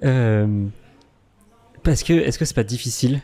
[1.82, 3.20] Parce que est-ce que c'est pas difficile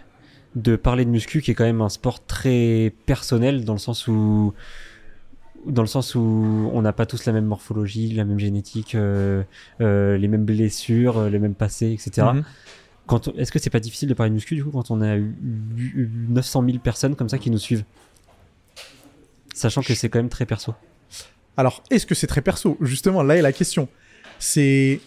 [0.56, 4.08] de parler de muscu qui est quand même un sport très personnel dans le sens
[4.08, 4.52] où
[5.66, 9.42] dans le sens où on n'a pas tous la même morphologie, la même génétique, euh,
[9.80, 12.28] euh, les mêmes blessures, euh, les mêmes passés, etc.
[12.34, 12.44] Mhm.
[13.06, 15.00] Quand on- Est-ce que c'est pas difficile de parler de muscu du coup quand on
[15.02, 15.34] a eu,
[15.76, 17.84] eu 900 000 personnes comme ça qui nous suivent?
[19.54, 20.74] Sachant que c'est quand même très perso.
[21.56, 22.76] Alors, est-ce que c'est très perso?
[22.80, 23.88] Justement, là est la question.
[24.38, 25.00] C'est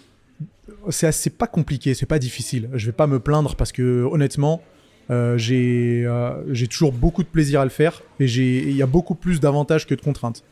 [0.90, 2.70] c'est assez pas compliqué, c'est pas difficile.
[2.74, 4.62] Je vais pas me plaindre parce que honnêtement,
[5.10, 8.86] euh, j'ai euh, j'ai toujours beaucoup de plaisir à le faire et il y a
[8.88, 10.44] beaucoup plus d'avantages que de contraintes.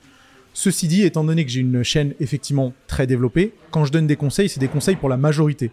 [0.54, 4.16] Ceci dit, étant donné que j'ai une chaîne effectivement très développée, quand je donne des
[4.16, 5.70] conseils, c'est des conseils pour la majorité.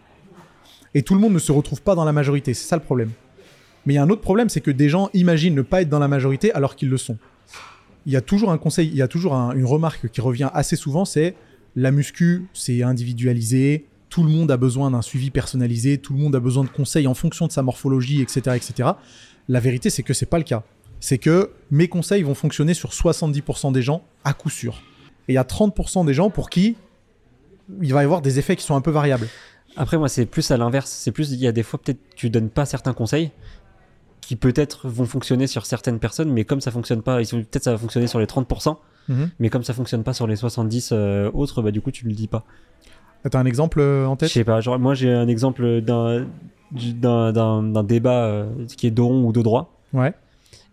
[0.95, 3.11] Et tout le monde ne se retrouve pas dans la majorité, c'est ça le problème.
[3.87, 5.89] Mais il y a un autre problème, c'est que des gens imaginent ne pas être
[5.89, 7.16] dans la majorité alors qu'ils le sont
[8.07, 10.51] il y a toujours un conseil, il y a toujours un- une remarque qui revient
[10.53, 11.35] assez souvent, c'est
[11.74, 16.36] la muscu, c'est individualisé, tout le monde a besoin d'un suivi personnalisé, tout le monde
[16.36, 18.90] a besoin de conseils en fonction de sa morphologie, etc., etc.
[19.48, 20.62] La vérité, c'est que c'est pas le cas.
[21.00, 24.82] C'est que mes conseils vont fonctionner sur 70% des gens à coup sûr.
[25.26, 26.76] Et il y a 30% des gens pour qui
[27.82, 29.26] il va y avoir des effets qui sont un peu variables.
[29.76, 30.92] Après, moi, c'est plus à l'inverse.
[30.92, 33.32] C'est plus, il y a des fois, peut-être, tu donnes pas certains conseils
[34.20, 37.78] qui peut-être vont fonctionner sur certaines personnes, mais comme ça fonctionne pas, peut-être ça va
[37.78, 39.30] fonctionner sur les 30%, Mhm.
[39.38, 42.14] mais comme ça fonctionne pas sur les 70 euh, autres, bah du coup tu le
[42.14, 42.44] dis pas.
[43.30, 46.26] T'as un exemple euh, en Je tête sais pas, genre moi j'ai un exemple d'un
[46.72, 48.46] du- d'un d'un- d'un débat euh,
[48.76, 50.12] qui est de rond ou de droit, Ouais.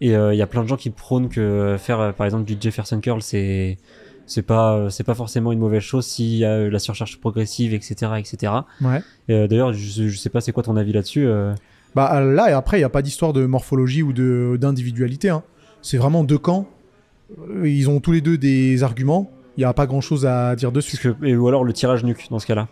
[0.02, 2.58] et euh, il y a plein de gens qui prônent que faire par exemple du
[2.60, 3.78] Jefferson curl c'est
[4.26, 8.12] c'est pas c'est pas forcément une mauvaise chose s'il y a la surcharge progressive etc
[8.18, 8.54] etc.
[8.82, 9.02] Ouais.
[9.30, 11.26] Euh, D'ailleurs je, je sais pas c'est quoi ton avis là-dessus.
[11.26, 11.54] euh.
[11.96, 15.30] Bah là et après, il n'y a pas d'histoire de morphologie ou de d'individualité.
[15.30, 15.44] hein.
[15.82, 16.66] C'est vraiment deux camps.
[17.64, 19.30] Ils ont tous les deux des arguments.
[19.58, 20.98] Il n'y a pas grand chose à dire dessus.
[20.98, 22.68] Que- et, ou alors le tirage nuque dans ce cas-là.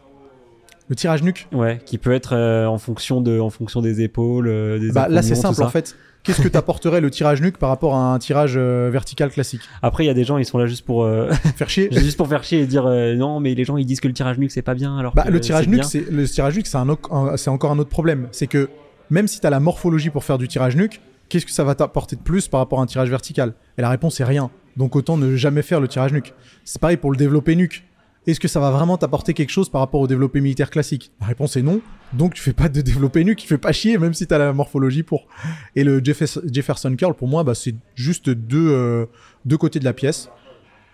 [0.87, 4.47] Le tirage nuque, Ouais, qui peut être euh, en fonction de en fonction des épaules,
[4.47, 5.95] euh, des bah, là c'est simple en fait.
[6.23, 9.61] Qu'est-ce que t'apporterait le tirage nuque par rapport à un tirage euh, vertical classique?
[9.81, 11.07] Après, il y a des gens, ils sont là juste pour
[11.55, 14.07] Faire chier juste pour faire chier et dire non, mais les gens ils disent que
[14.07, 16.55] le tirage nuque c'est pas bien alors Bah, que le tirage nuque, c'est le tirage
[16.57, 18.27] nuque, c'est un, autre- un- c'est encore un autre problème.
[18.31, 18.69] C'est que
[19.11, 20.99] même si tu as la morphologie pour faire du tirage nuque,
[21.29, 23.53] qu'est-ce que ça va t'apporter de plus par rapport à un tirage vertical?
[23.77, 24.49] Et la réponse est rien.
[24.79, 26.33] Donc autant ne jamais faire le tirage nuque.
[26.63, 27.83] C'est pareil pour le développé nuque.
[28.27, 31.11] Est-ce que ça va vraiment t'apporter quelque chose par rapport au développé militaire classique?
[31.19, 31.81] La réponse est non.
[32.13, 34.37] Donc tu fais pas de développé nuque, tu fais pas chier même si tu as
[34.37, 35.27] la morphologie pour.
[35.75, 39.05] Et le Jeffers- Jefferson curl pour moi, bah, c'est juste deux, euh,
[39.45, 40.29] deux côtés de la pièce.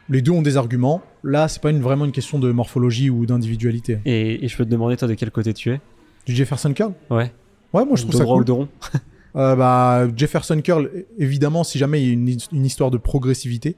[0.10, 1.02] Les deux ont des arguments.
[1.24, 4.00] Là, c'est pas une, vraiment une question de morphologie ou d'individualité.
[4.06, 5.82] Et, et je peux te demander toi de quel côté tu es?
[6.26, 6.94] Du Jefferson curl?
[7.10, 7.32] Ouais.
[7.74, 8.42] Ouais, moi je trouve de ça droit cool.
[8.44, 8.68] ou de rond
[9.36, 13.76] Euh, bah, Jefferson curl, évidemment, si jamais il y a une, une histoire de progressivité,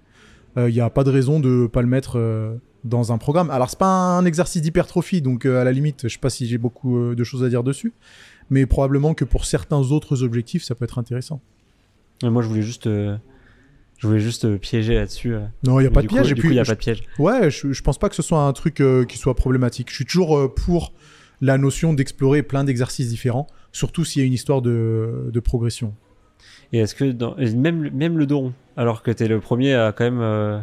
[0.57, 3.51] il n'y a pas de raison de pas le mettre euh, dans un programme.
[3.51, 3.85] Alors c'est pas
[4.17, 7.15] un exercice d'hypertrophie, donc euh, à la limite, je sais pas si j'ai beaucoup euh,
[7.15, 7.93] de choses à dire dessus,
[8.49, 11.41] mais probablement que pour certains autres objectifs, ça peut être intéressant.
[12.23, 13.15] Et Moi, je voulais juste euh,
[13.99, 15.35] je voulais juste euh, piéger là-dessus.
[15.35, 15.41] euh.
[15.63, 16.33] Non, il y a pas de piège.
[16.35, 17.03] Il y a je- pas de piège.
[17.19, 19.89] Ouais, je, je pense pas que ce soit un truc euh, qui soit problématique.
[19.91, 20.93] Je suis toujours euh, pour
[21.41, 25.93] la notion d'explorer plein d'exercices différents, surtout s'il y a une histoire de, de progression.
[26.73, 29.91] Et est-ce que dans, même le- même le rond, alors que t'es le premier à
[29.95, 30.59] quand même euh,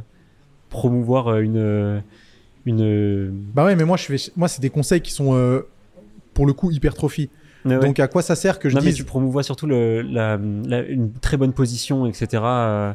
[0.71, 2.01] promouvoir euh, une euh,
[2.67, 5.61] une Bah ouais, mais moi, je fais, moi, c'est des conseils qui sont euh,
[6.33, 7.31] pour le coup hypertrophie.
[7.65, 7.79] Ouais.
[7.79, 10.83] Donc à quoi ça sert que je non, mais tu promouvois surtout le, la, la-
[10.83, 12.43] une très bonne position, etc.
[12.45, 12.93] euh,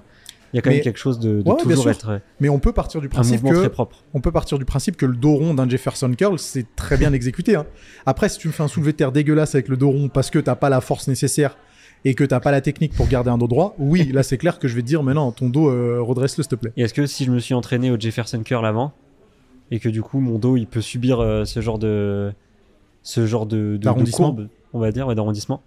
[0.53, 1.91] Il y a quand Mais- même quelque chose de, de Ouais, bien toujours sûr.
[1.91, 4.03] être Mais on peut partir du principe que très propre.
[4.13, 7.13] on peut partir du principe que le dos rond d'un Jefferson curl c'est très bien
[7.13, 7.55] exécuté.
[7.55, 7.65] hein.
[8.05, 10.29] Après, si tu me fais un soulevé de terre dégueulasse avec le dos rond parce
[10.31, 11.57] que t'as pas la force nécessaire
[12.05, 14.57] et que t'as pas la technique pour garder un dos droit, oui, là c'est clair
[14.57, 16.71] que je vais te dire, mais non, ton dos euh, redresse-le s'il te plaît.
[16.77, 18.93] Et est-ce que si je me suis entraîné au Jefferson curl avant
[19.71, 22.31] et que du coup mon dos il peut subir euh, ce genre de
[23.03, 24.33] ce genre de, de, de D'arrondissement.
[24.33, 25.61] courbe, on va dire, ouais, d'arrondissement,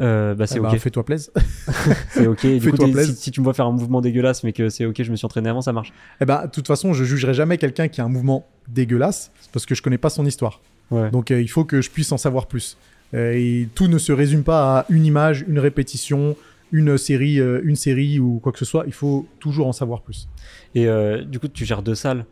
[0.00, 1.30] euh, bah c'est Eh ben, ok, Fais-toi plaisir.
[2.10, 2.46] c'est ok.
[2.46, 5.02] Du coup, si, si tu me vois faire un mouvement dégueulasse mais que c'est ok,
[5.02, 5.92] je me suis entraîné avant, ça marche.
[6.20, 9.66] Eh ben, de toute façon, je jugerai jamais quelqu'un qui a un mouvement dégueulasse parce
[9.66, 10.60] que je connais pas son histoire.
[10.90, 11.10] Ouais.
[11.10, 12.76] Donc euh, il faut que je puisse en savoir plus.
[13.14, 16.36] Euh, et tout ne se résume pas à une image, une répétition,
[16.72, 18.84] une série, une série ou quoi que ce soit.
[18.86, 20.26] Il faut toujours en savoir plus.
[20.74, 20.86] Et
[21.26, 22.24] du coup, tu gères deux salles.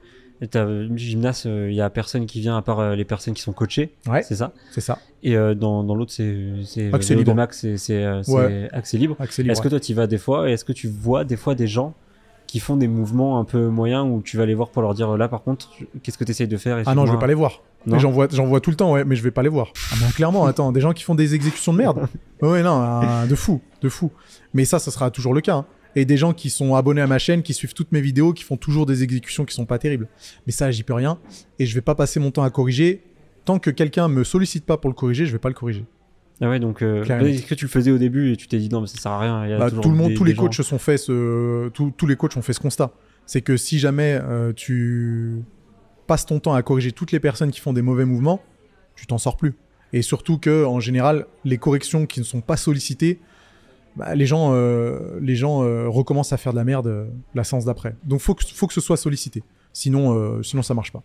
[0.43, 3.53] Une gymnase, il y a personne qui vient à part euh, les personnes qui sont
[3.53, 4.23] coachées, Ouais.
[4.23, 4.53] c'est ça.
[4.73, 4.99] C'est ça.
[5.23, 7.35] Et euh, dans, dans l'autre, c'est Accès libre.
[7.35, 8.69] Max, c'est euh, Ouais.
[8.73, 9.17] accès libre.
[9.21, 9.53] Accès libre.
[9.53, 11.55] Est-ce que toi, tu y vas des fois et est-ce que tu vois des fois
[11.55, 11.95] des gens
[12.47, 15.17] qui font des mouvements un peu moyens où tu vas les voir pour leur dire
[15.17, 15.71] là, par contre,
[16.03, 17.63] qu'est-ce que tu essayes de faire Ah non, je vais pas les voir.
[17.87, 19.73] J'en vois, j'en vois tout le temps, ouais, mais je vais pas les voir.
[19.93, 22.07] Ah ben, clairement, attends, des gens qui font des exécutions de merde.
[22.43, 24.11] Ouais, non, euh, de fou, de fou.
[24.55, 25.57] Mais ça, ça sera toujours le cas.
[25.57, 25.65] hein.
[25.97, 28.45] Et des gens qui sont abonnés à ma chaîne, qui suivent toutes mes vidéos, qui
[28.45, 30.07] font toujours des exécutions qui sont pas terribles.
[30.47, 31.19] Mais ça, j'y peux rien.
[31.59, 33.03] Et je vais pas passer mon temps à corriger.
[33.45, 35.85] Tant que quelqu'un me sollicite pas pour le corriger, je vais pas le corriger.
[36.43, 38.69] Ah ouais, donc euh, est-ce que tu le faisais au début et tu t'es dit
[38.71, 39.45] non, mais ça sert à rien.
[39.45, 41.69] il y a Bah, tout le monde, des- tous les gens- coachs sont fait ce,
[41.71, 42.93] tous, tous les coachs ont fait ce constat.
[43.27, 45.43] C'est que si jamais euh, tu
[46.07, 48.41] passes ton temps à corriger toutes les personnes qui font des mauvais mouvements,
[48.97, 49.55] tu t'en sors plus.
[49.93, 53.19] Et surtout que en général, les corrections qui ne sont pas sollicitées,
[53.97, 57.45] bah, les gens, euh, les gens euh, recommencent à faire de la merde euh, la
[57.45, 57.95] séance d'après.
[58.05, 59.43] Donc faut que, faut que ce soit sollicité.
[59.73, 61.03] Sinon, euh, sinon ça marche pas.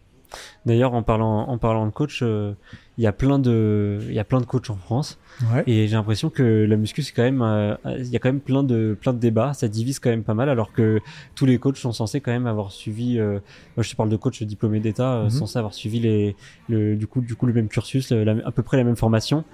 [0.65, 2.53] D'ailleurs, en parlant, en parlant de coach, euh,
[2.97, 5.17] il y a plein de, il y a plein de coachs en France.
[5.53, 5.63] Ouais.
[5.67, 8.41] Et j'ai l'impression que la muscu, c'est quand même, euh, il y a quand même
[8.41, 9.53] plein de, plein de débats.
[9.53, 10.99] Ça divise quand même pas mal, alors que
[11.36, 13.17] tous les coachs sont censés quand même avoir suivi.
[13.19, 13.39] euh,
[13.77, 16.36] moi, je te parle de coach diplômé d'État, censés avoir suivi les,
[16.67, 19.45] le, du coup, du coup, le même cursus, la- à peu près la même formation.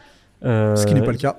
[0.44, 1.36] Euh, Ce qui n'est pas le cas.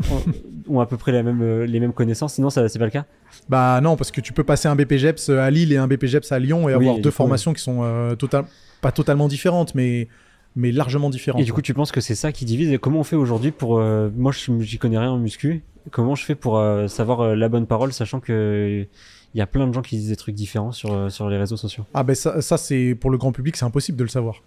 [0.69, 2.35] ont, à peu près la même, euh, les mêmes connaissances.
[2.35, 3.05] Sinon, ça, c'est pas le cas.
[3.49, 6.39] Bah non, parce que tu peux passer un BPGEPS à Lille et un BPGEPS à
[6.39, 8.45] Lyon et Oui, avoir et deux coup, formations qui sont euh, total-
[8.81, 10.09] pas totalement différentes, mais,
[10.57, 11.41] mais largement différentes.
[11.41, 13.51] Et du coup, tu penses que c'est ça qui divise Et comment on fait aujourd'hui
[13.51, 15.63] pour euh, Moi, j'y connais rien en muscu.
[15.91, 18.87] Comment je fais pour savoir la bonne parole, sachant que
[19.35, 21.57] il y a plein de gens qui disent des trucs différents sur, sur les réseaux
[21.57, 21.85] sociaux?
[21.95, 24.43] Ah ben ça, ça, c'est pour le grand public, c'est impossible de le savoir.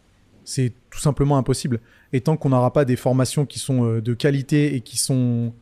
[0.45, 1.81] C'est tout simplement impossible.
[2.13, 5.53] Et tant qu'on n'aura pas des formations qui sont euh, de qualité et qui sont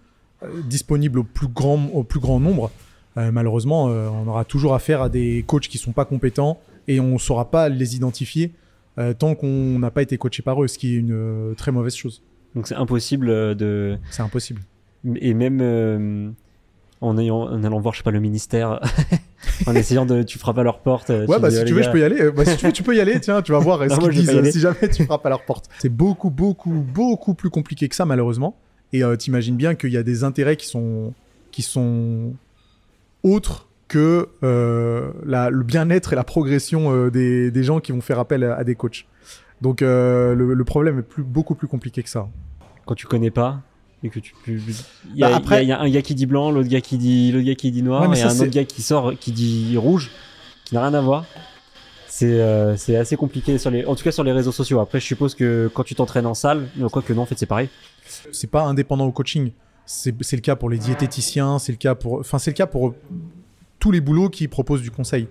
[0.44, 2.70] euh, disponibles au plus grand, au plus grand nombre,
[3.18, 7.00] euh, malheureusement, euh, on aura toujours affaire à des coachs qui sont pas compétents et
[7.00, 8.52] on ne saura pas les identifier
[8.98, 11.96] euh, tant qu'on n'a pas été coaché par eux, ce qui est une très mauvaise
[11.96, 12.22] chose.
[12.56, 13.98] Donc c'est impossible de.
[14.12, 14.62] C'est impossible.
[15.16, 16.36] Et même
[17.02, 18.80] en, ayant, en allant voir, je sais pas, le ministère,
[19.68, 20.24] en essayant de.
[20.24, 21.10] Tu frappes à leur porte.
[21.10, 22.32] Ouais, bah dis, si tu veux, gars, je peux y aller.
[22.32, 23.20] Bah, si tu veux, tu peux y aller.
[23.20, 25.66] Tiens, tu vas voir ce Ah, moi, disent si jamais tu frappes à leur porte.
[25.80, 28.56] C'est beaucoup, beaucoup, beaucoup plus compliqué que ça, malheureusement.
[28.94, 31.14] Et euh, t'imagines bien qu'il y a des intérêts qui sont,
[31.52, 32.34] qui sont
[33.24, 38.02] autres que euh, la- le bien-être et la progression euh, des, des gens qui vont
[38.02, 39.06] faire appel à, à des coachs.
[39.62, 42.28] Donc euh, le, le problème est plus, beaucoup plus compliqué que ça.
[42.86, 43.62] Quand tu connais pas.
[44.04, 44.34] Et que tu.
[44.48, 44.60] Il
[45.16, 46.52] y, a, Bah, après- il y a- il y a un gars qui dit blanc,
[46.52, 48.66] l'autre gars qui dit, l'autre gars qui dit noir, Ouais, et ça, un autre gars
[48.66, 50.12] qui sort, qui dit rouge,
[50.66, 51.26] qui n'a rien à voir.
[52.10, 54.80] C'est euh, c'est assez compliqué sur les, en tout cas sur les réseaux sociaux.
[54.82, 57.40] Après, je suppose que quand tu t'entraînes en salle, euh, quoi que non, en fait,
[57.40, 57.70] c'est pareil.
[58.32, 59.52] c'est pas indépendant au coaching.
[59.86, 62.94] C'est le cas pour les diététiciens, c'est le cas pour, enfin c'est le cas pour
[63.80, 65.28] tous les boulots qui proposent du conseil.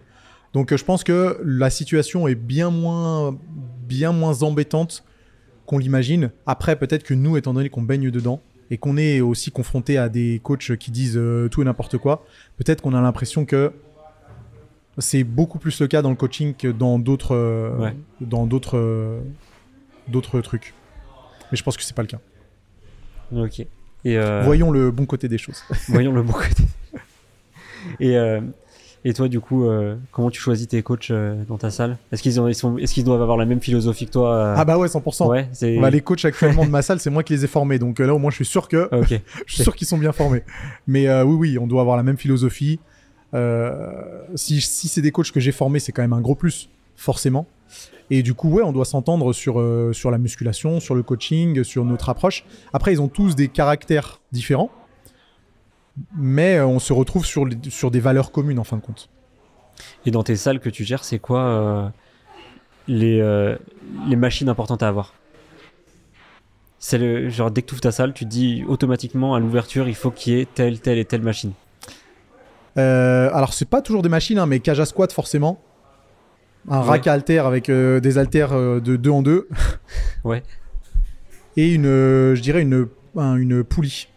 [0.54, 3.34] Donc euh, je pense que la situation est bien moins,
[3.86, 5.04] bien moins embêtante
[5.64, 6.30] qu'on l'imagine.
[6.46, 8.42] Après peut-être que nous, étant donné qu'on baigne dedans
[8.72, 12.24] et qu'on est aussi confronté à des coachs qui disent euh, tout et n'importe quoi,
[12.56, 13.70] peut-être qu'on a l'impression que
[14.96, 17.94] c'est beaucoup plus le cas dans le coaching que dans d'autres, euh, Ouais.
[18.22, 19.20] dans d'autres, euh,
[20.08, 20.72] d'autres trucs.
[21.50, 22.20] Mais je pense que c'est pas le cas.
[23.36, 23.60] Ok.
[24.06, 25.62] Et Voyons le bon côté des choses.
[25.88, 26.64] Voyons le bon côté.
[28.00, 28.16] Et,
[29.04, 31.98] et toi, du coup, euh, comment tu choisis tes coachs euh, dans ta salle?
[32.12, 34.86] Est-ce qu'ils est-ce qu'ils doivent avoir la même philosophie que toi euh, Ah bah ouais,
[34.86, 35.26] 100%.
[35.26, 35.78] Ouais, c'est.
[35.78, 37.80] Bah, les coachs actuellement de ma salle, c'est moi qui les ai formés.
[37.80, 39.00] Donc là, au moins, je suis sûr que Ah,
[39.46, 40.44] je suis sûr qu'ils sont bien formés.
[40.86, 42.78] Mais oui, oui, on doit avoir la même philosophie.
[44.34, 47.46] Si si c'est des coachs que j'ai formés, c'est quand même un gros plus, forcément.
[48.10, 49.54] Et du coup, ouais, on doit s'entendre sur,
[49.92, 52.44] sur la musculation, sur le coaching, sur notre approche.
[52.72, 54.70] Après, ils ont tous des caractères différents.
[56.16, 59.08] Mais euh, on se retrouve sur, les- sur des valeurs communes, en fin de compte.
[60.06, 61.88] Et dans tes salles que tu gères, c'est quoi euh,
[62.88, 63.56] les, euh,
[64.08, 65.14] les machines importantes à avoir?
[66.78, 69.88] C'est le genre dès que tu ouvres ta salle, tu te dis automatiquement à l'ouverture,
[69.88, 71.52] il faut qu'il y ait telle, telle et telle machine.
[72.78, 75.60] Euh, alors, c'est pas toujours des machines, hein, mais cage à squat, forcément.
[76.68, 76.86] Un Ouais.
[76.88, 79.48] rack à haltères avec des haltères de 2 en 2.
[80.24, 80.42] Ouais.
[81.56, 84.08] Et une, je dirais, une, un- une poulie.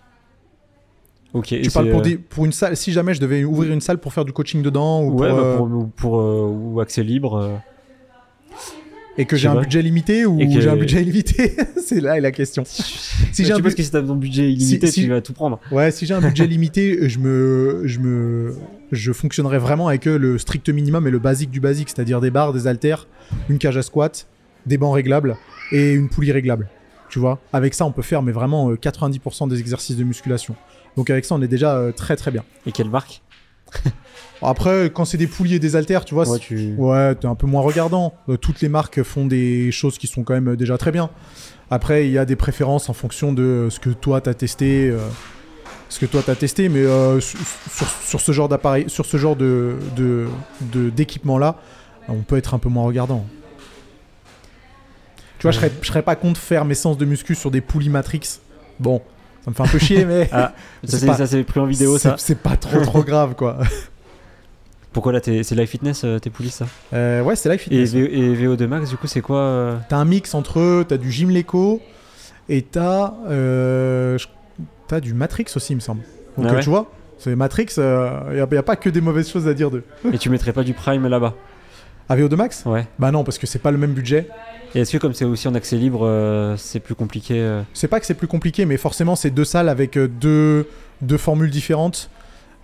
[1.36, 1.48] Ok.
[1.62, 4.00] Tu parles pour, euh, des, pour une salle, si jamais je devais ouvrir une salle
[4.00, 6.80] pour faire du coaching dedans ou Ouais, pour, bah, euh, pour, ou pour, euh, ou
[6.80, 7.60] accès libre.
[9.18, 12.22] et que j'ai un budget limité ou que- j'ai un budget illimité C'est là est
[12.22, 12.64] la question.
[12.66, 15.60] Si j'ai un bu- que si t'as ton budget illimité, si- tu vas tout prendre.
[15.72, 18.56] Ouais, si j'ai un budget limité, je me, je me,
[18.92, 22.54] je fonctionnerai vraiment avec le strict minimum et le basique du basique, c'est-à-dire des barres,
[22.54, 23.08] des haltères,
[23.50, 24.28] une cage à squat,
[24.66, 25.38] des bancs réglables
[25.72, 26.68] et une poulie réglable.
[27.10, 30.56] Tu vois, avec ça, on peut faire mais vraiment euh, 90% des exercices de musculation.
[30.98, 32.44] Donc avec ça, on est déjà euh, très très bien.
[32.66, 33.22] Et quelle marque
[34.42, 36.76] Après, quand c'est des poulies et des haltères, tu vois, Ouais, tu...
[36.78, 38.14] Ouais, t'es un peu moins regardant.
[38.30, 41.10] Euh, toutes les marques font des choses qui sont quand même euh, déjà très bien.
[41.72, 45.00] Après, il y a des préférences en fonction de ce que toi t'as testé, euh,
[45.90, 49.76] ce que toi t'as testé, mais euh, sur, ce genre d'appareil, sur ce genre de
[49.96, 50.28] de-
[50.62, 51.56] de- d'équipement là,
[52.08, 53.26] on peut être un peu moins regardant.
[55.40, 57.62] Tu vois, je serais, je serais pas contre faire mes séances de muscu sur des
[57.62, 58.40] poulies Matrix.
[58.80, 59.02] Bon,
[59.46, 62.16] ça me fait un peu chier, mais Ah, ça c'est pris en vidéo ça.
[62.18, 63.60] c'est pas trop trop grave quoi.
[64.92, 66.66] Pourquoi là t'es- c'est Life Fitness euh, tes poulies ça?
[66.94, 67.94] Euh, ouais, c'est Life et, Fitness.
[67.94, 71.12] V- et VO2 Max du coup c'est quoi euh, T'as un mix entre, t'as du
[71.12, 71.82] Gym Leco
[72.50, 74.18] et t'as, euh,
[75.02, 76.02] du Matrix aussi, il me semble.
[76.38, 76.60] Donc Ah ouais?
[76.62, 79.70] tu vois, c'est Matrix, il n'y a, a pas que des mauvaises choses à dire
[79.72, 79.84] d'eux.
[80.14, 81.34] Et tu mettrais pas du Prime là-bas?
[82.10, 82.86] AVO2 Max Ouais.
[83.00, 84.28] Bah non, parce que c'est pas le même budget.
[84.74, 87.88] Et est-ce que comme c'est aussi en accès libre, euh, c'est plus compliqué euh, C'est
[87.88, 90.68] pas que c'est plus compliqué, mais forcément, c'est deux salles avec euh, deux,
[91.02, 92.10] deux formules différentes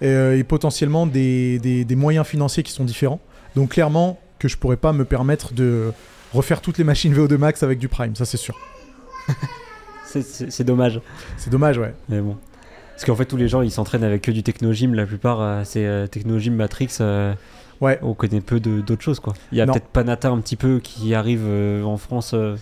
[0.03, 3.19] et potentiellement des, des- des moyens financiers qui sont différents.
[3.55, 5.91] Donc clairement, que je pourrais pas me permettre de
[6.33, 8.57] refaire toutes les machines VO2 Max avec du Prime, ça c'est sûr.
[10.05, 10.99] c'est- dommage.
[11.37, 11.93] C'est dommage, ouais.
[12.09, 12.35] Mais bon.
[12.95, 14.93] Parce qu'en fait, tous les gens ils s'entraînent avec que du Technogym.
[14.95, 16.97] La plupart, euh, c'est Technogym Matrix.
[17.81, 17.99] Euh, Ouais.
[18.01, 19.33] on connaît peu d'autres choses quoi.
[19.51, 22.55] Il y a peut-être Panata un petit peu qui arrive euh, en France euh,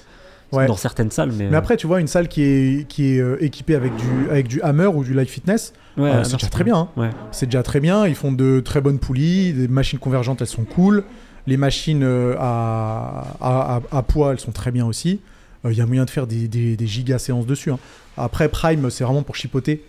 [0.52, 0.66] Ouais.
[0.66, 1.32] dans certaines salles.
[1.38, 4.30] Mais, Mais après, tu vois, une salle qui est, qui est euh, équipée avec du,
[4.32, 6.90] avec du Hammer ou du Live Fitness, euh, ouais, euh, c'est déjà très bien.
[6.98, 7.10] hein.
[7.32, 8.08] C'est déjà très bien.
[8.08, 11.04] Ils font de très bonnes poulies, des machines convergentes, elles sont cool.
[11.46, 15.20] Les machines euh, à, à, à- à poids, elles sont très bien aussi.
[15.66, 17.70] Il y a moyen de faire des, des, des giga séances dessus.
[17.72, 17.78] hein.
[18.18, 19.84] Après, Prime, c'est vraiment pour chipoter.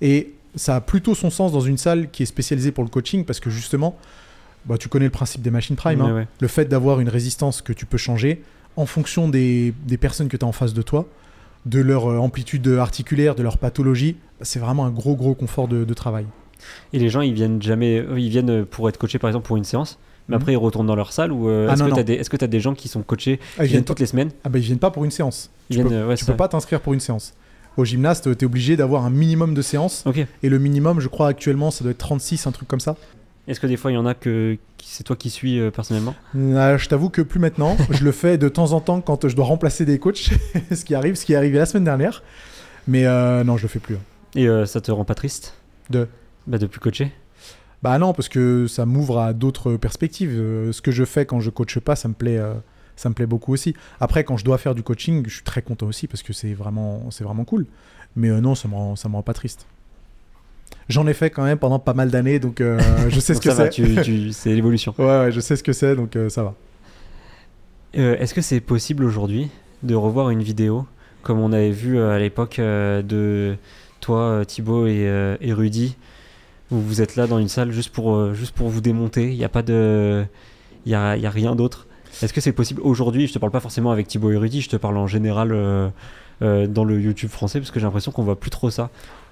[0.00, 3.24] Et ça a plutôt son sens dans une salle qui est spécialisée pour le coaching
[3.24, 3.96] parce que justement,
[4.66, 6.00] bah, tu connais le principe des machines prime.
[6.00, 6.14] Hein.
[6.14, 6.28] ouais.
[6.40, 8.42] Le fait d'avoir une résistance que tu peux changer
[8.76, 11.06] en fonction des, des personnes que tu as en face de toi,
[11.66, 15.84] de leur euh, amplitude articulaire, de leur pathologie, c'est vraiment un gros gros confort de,
[15.84, 16.26] de travail.
[16.92, 19.56] Et les gens, ils viennent jamais, eux, ils viennent pour être coachés par exemple pour
[19.56, 19.98] une séance,
[20.28, 20.42] mais Mhm.
[20.42, 21.88] après ils retournent dans leur salle ou euh, Ah, est-ce que
[22.36, 22.38] non.
[22.38, 24.30] t'as des, gens qui sont coachés, Ah, ils viennent toutes les semaines?
[24.44, 25.50] Ah bah, ils viennent pas pour une séance.
[25.68, 27.34] Ils Tu viennent, peux, euh, ouais, tu pas t'inscrire pour une séance.
[27.76, 30.02] Au gymnaste, tu es obligé d'avoir un minimum de séances.
[30.06, 30.24] Ok.
[30.42, 32.96] Et le minimum, je crois actuellement, ça doit être 36, un truc comme ça.
[33.48, 36.14] Est-ce que des fois il y en a que c'est toi qui suis euh, personnellement?
[36.56, 37.76] Ah, je t'avoue que plus maintenant.
[37.90, 40.30] je le fais de temps en temps quand je dois remplacer des coachs,
[40.72, 42.22] ce qui arrive, ce qui est arrivé la semaine dernière.
[42.86, 43.96] Mais euh, non, je le fais plus.
[43.96, 44.00] hein.
[44.34, 45.54] Et euh, ça te rend pas triste?
[45.90, 46.06] De
[46.46, 47.12] Bah de plus coacher?
[47.82, 50.30] Bah non, parce que ça m'ouvre à d'autres perspectives.
[50.70, 52.38] Ce que je fais quand je coache pas, ça me plaît,
[52.94, 53.74] ça me plaît beaucoup aussi.
[54.00, 56.52] Après, quand je dois faire du coaching, je suis très content aussi parce que c'est
[56.52, 57.66] vraiment, c'est vraiment cool.
[58.16, 59.66] Mais non, ça me rend, ça me rend pas triste.
[60.90, 62.78] J'en ai fait quand même pendant pas mal d'années, donc euh,
[63.08, 64.32] je sais ce que ça va, c'est.
[64.32, 64.94] c'est l'évolution.
[64.98, 66.54] Ouais, ouais, je sais ce que c'est, donc euh, ça va.
[67.96, 69.48] Euh, Est-ce que c'est possible aujourd'hui
[69.82, 70.86] de revoir une vidéo
[71.22, 73.56] comme on avait vu à l'époque de
[74.00, 75.96] toi, Thibaut et, et Rudy,
[76.70, 79.44] où vous êtes là dans une salle juste pour, juste pour vous démonter Il n'y
[79.44, 80.24] a pas de.
[80.86, 81.86] Il y a, il y a rien d'autre?
[82.22, 83.26] Est-ce que c'est possible aujourd'hui?
[83.26, 85.88] Je te parle pas forcément avec Thibaut et Rudy, je te parle en général euh,
[86.42, 88.90] euh, dans le YouTube français parce que j'ai l'impression qu'on voit plus trop ça.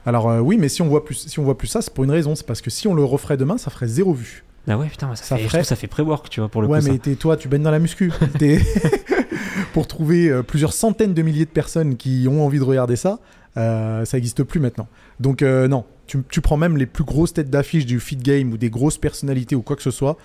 [0.09, 2.05] Alors euh, oui, mais si on voit plus, si on voit plus ça, c'est pour
[2.05, 2.35] une raison.
[2.35, 4.43] C'est parce que si on le referait demain, ça ferait zéro vue.
[4.67, 6.79] Ah ouais, putain, ça, Ça fait, ferait- ça fait pré-work, tu vois, pour le ouais,
[6.81, 6.85] coup.
[6.87, 6.99] mais ça.
[6.99, 8.11] t'es- toi, tu baignes dans la muscu.
[9.73, 13.19] Pour trouver euh, plusieurs centaines de milliers de personnes qui ont envie de regarder ça,
[13.57, 14.89] euh, ça n'existe plus maintenant.
[15.21, 18.57] Donc non, tu, tu prends même les plus grosses têtes d'affiche du feed game ou
[18.57, 20.17] des grosses personnalités ou quoi que ce soit,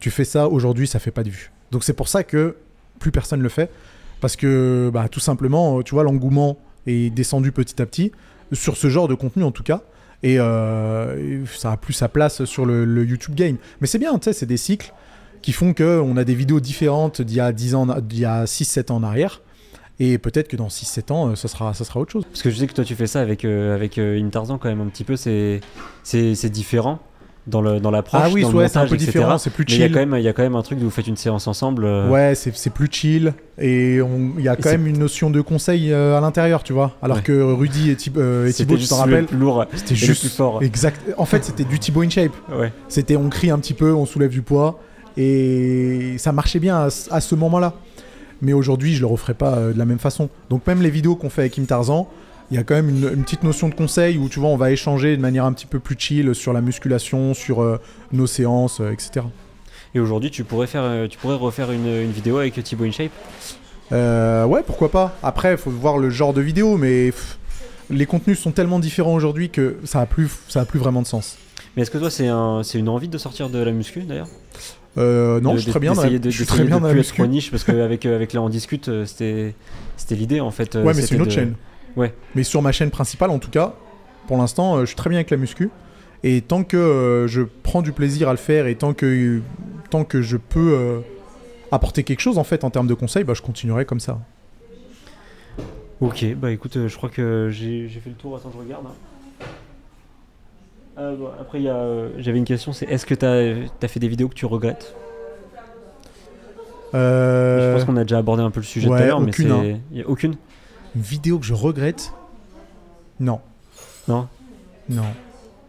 [0.00, 1.50] tu fais ça aujourd'hui, ça fait pas de vue.
[1.70, 2.56] Donc c'est pour ça que
[2.98, 3.70] plus personne le fait,
[4.20, 8.12] parce que bah, tout simplement, tu vois, l'engouement est descendu petit à petit
[8.52, 9.82] sur ce genre de contenu en tout cas.
[10.22, 13.56] Et, euh, ça a plus sa place sur le, YouTube game.
[13.80, 14.92] Mais c'est bien, tu sais, c'est des cycles
[15.42, 18.24] qui font que on a des vidéos différentes d'il y a 10 ans, d'il y
[18.26, 19.40] a 6-7 ans en arrière.
[20.00, 22.24] Et peut-être que dans 6-7 ans, euh, ça sera, ça sera autre chose.
[22.24, 24.80] Parce que je sais que toi tu fais ça avec, euh, avec euh, quand même
[24.80, 25.60] un petit peu, c'est
[26.50, 27.00] différent
[27.46, 29.06] dans le dans l'approche, Ah oui, ouais, c'est un peu etc.
[29.12, 29.94] différent, c'est plus Mais il y a chill.
[29.94, 31.84] quand même il y a quand même un truc où vous faites une séance ensemble.
[31.84, 33.32] euh, Ouais, c'est c'est plus chill.
[33.58, 36.72] Et on- il y a quand même une notion de conseil euh, à l'intérieur, tu
[36.72, 36.92] vois.
[37.02, 37.22] Alors Ouais.
[37.22, 39.64] que Rudy et, Thib- euh, et Thibaut, tu juste t'en le rappelles plus lourd.
[39.74, 40.62] C'était et le juste plus fort.
[40.62, 41.00] Exact.
[41.18, 42.32] En fait, c'était du Thibaut in shape.
[42.58, 42.72] Ouais.
[42.88, 44.78] C'était on crie un petit peu, on soulève du poids.
[45.16, 47.74] Et ça marchait bien à, ce- à ce moment-là.
[48.42, 50.30] Mais aujourd'hui, je le referai pas euh, de la même façon.
[50.48, 52.08] Donc même les vidéos qu'on fait avec Kim Tarzan,
[52.50, 54.56] il y a quand même une, une petite notion de conseil où tu vois, on
[54.56, 57.78] va échanger de manière un petit peu plus chill sur la musculation, sur euh,
[58.12, 59.26] nos séances, euh, etc.
[59.94, 63.10] Et aujourd'hui tu pourrais faire euh, tu pourrais refaire une, une vidéo avec Thibaut InShape?
[63.92, 65.16] Euh, ouais, pourquoi pas.
[65.22, 67.38] Après, il faut voir le genre de vidéo, mais pff,
[67.90, 71.08] les contenus sont tellement différents aujourd'hui que ça a plus, ça a plus vraiment de
[71.08, 71.36] sens.
[71.76, 74.28] Mais est-ce que toi c'est un c'est une envie de sortir de la muscu d'ailleurs?
[74.98, 76.76] Euh, non, De- je suis très bien dans la, d'essayer de- je suis très bien
[76.76, 79.54] de dans la plus être niche parce qu'avec avec là on discute c'était
[79.96, 80.74] c'était l'idée en fait.
[80.74, 81.54] Ouais, mais c'est une autre de- chaîne.
[81.96, 82.14] Ouais.
[82.34, 83.74] Mais sur ma chaîne principale, en tout cas,
[84.26, 85.70] pour l'instant, euh, je suis très bien avec la muscu.
[86.22, 89.40] Et tant que euh, je prends du plaisir à le faire et tant que,
[89.88, 91.00] tant que je peux euh,
[91.72, 94.18] apporter quelque chose en fait en termes de conseils, bah, je continuerai comme ça.
[96.00, 98.36] Ok, bah écoute, je crois que j'ai fait le tour.
[98.36, 98.84] Attends, je regarde.
[98.86, 99.46] hein.
[100.98, 103.88] Euh, bon, après, il y a, euh, j'avais une question c'est est-ce que tu as,
[103.88, 104.94] fait des vidéos que tu regrettes?
[106.94, 109.20] Euh, Je pense qu'on a déjà abordé un peu le sujet tout ouais, à l'heure,
[109.20, 109.50] mais c'est.
[109.50, 109.78] hein.
[110.06, 110.34] aucune?
[110.96, 112.12] Une vidéo que je regrette
[113.18, 113.40] Non.
[114.08, 114.26] Non
[114.88, 115.02] Non.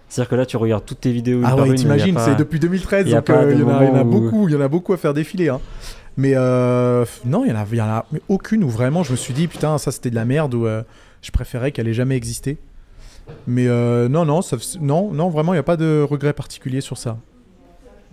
[0.09, 1.41] C'est-à-dire que là, tu regardes toutes tes vidéos.
[1.45, 3.69] Ah ouais, t'imagines, pas- c'est depuis 2013, y a donc pas euh, il y, en
[3.69, 5.47] a- il y en a où- beaucoup, il y en a beaucoup à faire défiler.
[5.49, 5.61] hein.
[6.17, 9.03] Mais euh, non, il y en a, il y en a mais aucune où vraiment
[9.03, 10.83] je me suis dit putain ça c'était de la merde ou euh,
[11.21, 12.57] je préférais qu'elle ait jamais existé.
[13.47, 16.97] Mais non non ça, non non vraiment il n'y a pas de regret particulier sur
[16.97, 17.17] ça.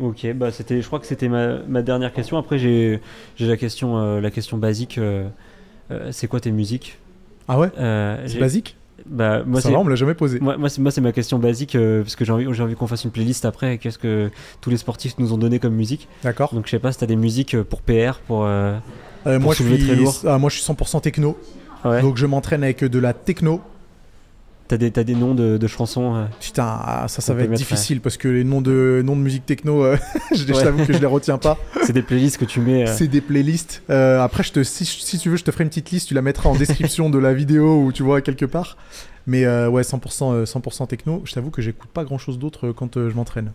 [0.01, 2.39] Ok, bah c'était, je crois que c'était ma, ma dernière question.
[2.39, 3.01] Après, j'ai,
[3.41, 5.01] la question, la question basique.
[5.91, 6.99] Euh, c'est quoi tes musiques?
[7.49, 7.71] Ah ouais?
[7.79, 8.77] Euh, C'est basique?
[9.07, 10.39] Bah moi, Ça va on me l'a jamais posé.
[10.41, 12.87] moi, moi, c'est, moi, c'est ma question basique euh, parce que j'ai envie, envie qu'on
[12.87, 13.79] fasse une playlist après.
[13.79, 14.31] Qu'est-ce que
[14.61, 16.09] tous les sportifs nous ont donné comme musique?
[16.23, 16.53] D'accord.
[16.53, 18.45] Donc je sais pas si t'as des musiques pour PR, pour.
[18.45, 18.77] euh,
[19.27, 20.15] Euh, moi je très suis lourd.
[20.27, 21.39] ah, moi je suis 100% techno.
[21.85, 22.03] Ouais.
[22.03, 23.61] Donc je m'entraîne avec de la techno.
[24.69, 26.15] T'as des, des noms de, de chansons.
[26.15, 29.17] euh, Putain, ah, ça, ça va être mettre, difficile parce que les noms de, noms
[29.17, 29.97] de musique techno, euh,
[30.37, 31.57] je t'avoue que je les retiens pas.
[31.85, 32.87] c'est des playlists que tu mets.
[32.87, 33.83] euh, C'est des playlists.
[33.89, 36.09] Après, je te, si, si tu veux, je te ferai une petite liste.
[36.09, 38.77] Tu la mettras en description de la vidéo ou tu vois quelque part.
[39.27, 41.23] Mais ouais, 100%, euh, 100% techno.
[41.25, 43.53] Je t'avoue que j'écoute pas grand chose d'autre quand je m'entraîne.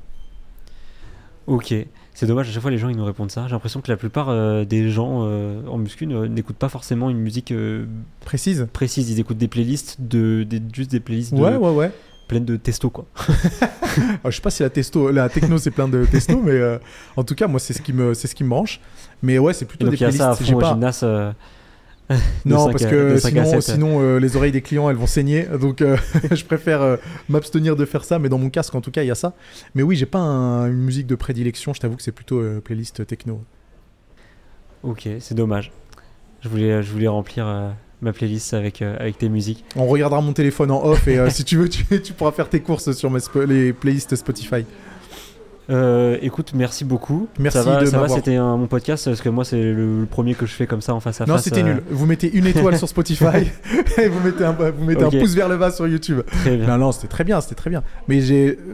[1.47, 1.73] Ok,
[2.13, 3.45] c'est dommage, à chaque fois les gens ils nous répondent ça.
[3.47, 7.17] J'ai l'impression que la plupart euh, des gens euh, en muscu n'écoutent pas forcément une
[7.17, 7.85] musique euh,
[8.25, 11.91] Précise précise, ils écoutent des playlists, de, des, juste des playlists de Ouais, ouais, ouais.
[12.27, 13.05] pleine de testo quoi.
[13.15, 16.59] Alors, je sais pas si la, testo, la techno c'est plein de testo, mais
[17.17, 18.79] en tout cas, moi, c'est ce, qui me- c'est ce qui me branche.
[19.21, 20.53] Mais ouais, c'est plutôt donc des il y a ça à playlists.
[20.53, 20.69] Fond pas...
[20.73, 21.05] gymnase.
[22.45, 23.75] Non, 5 parce que de 5 à sinon, 7.
[23.75, 25.43] sinon euh, les oreilles des clients elles vont saigner.
[25.61, 25.97] Donc euh,
[26.31, 26.97] je préfère euh,
[27.29, 28.19] m'abstenir de faire ça.
[28.19, 29.33] Mais dans mon casque, en tout cas, il y a ça.
[29.75, 31.73] Mais oui, j'ai pas un- une musique de prédilection.
[31.73, 33.41] Je t'avoue que c'est plutôt playlist techno.
[34.83, 35.71] Ok, c'est dommage.
[36.41, 39.63] Je voulais, je voulais remplir ma playlist avec, avec tes musiques.
[39.77, 42.59] On regardera mon téléphone en off et si tu veux, tu, tu pourras faire tes
[42.59, 44.65] courses sur mes les playlists Spotify.
[45.69, 47.27] Euh, écoute, merci beaucoup.
[47.39, 50.01] Merci ça va, de ça va, c'était un- mon podcast parce que moi c'est le,
[50.01, 51.45] le premier que je fais comme ça en face à Non, face.
[51.45, 51.83] c'était euh, nul.
[51.89, 53.49] Vous mettez une étoile sur Spotify
[53.97, 55.13] et vous mettez un, vous mettez Ok.
[55.13, 56.19] un pouce vers le bas sur YouTube.
[56.41, 56.67] Très bien.
[56.67, 57.81] Non, non, c'était très bien, c'était très bien.
[58.09, 58.21] Mais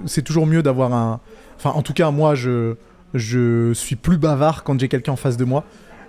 [0.08, 1.20] c'est toujours mieux d'avoir un.
[1.58, 2.74] Enfin, en tout cas, moi, je,
[3.14, 5.66] je suis plus bavard quand j'ai quelqu'un en face de moi.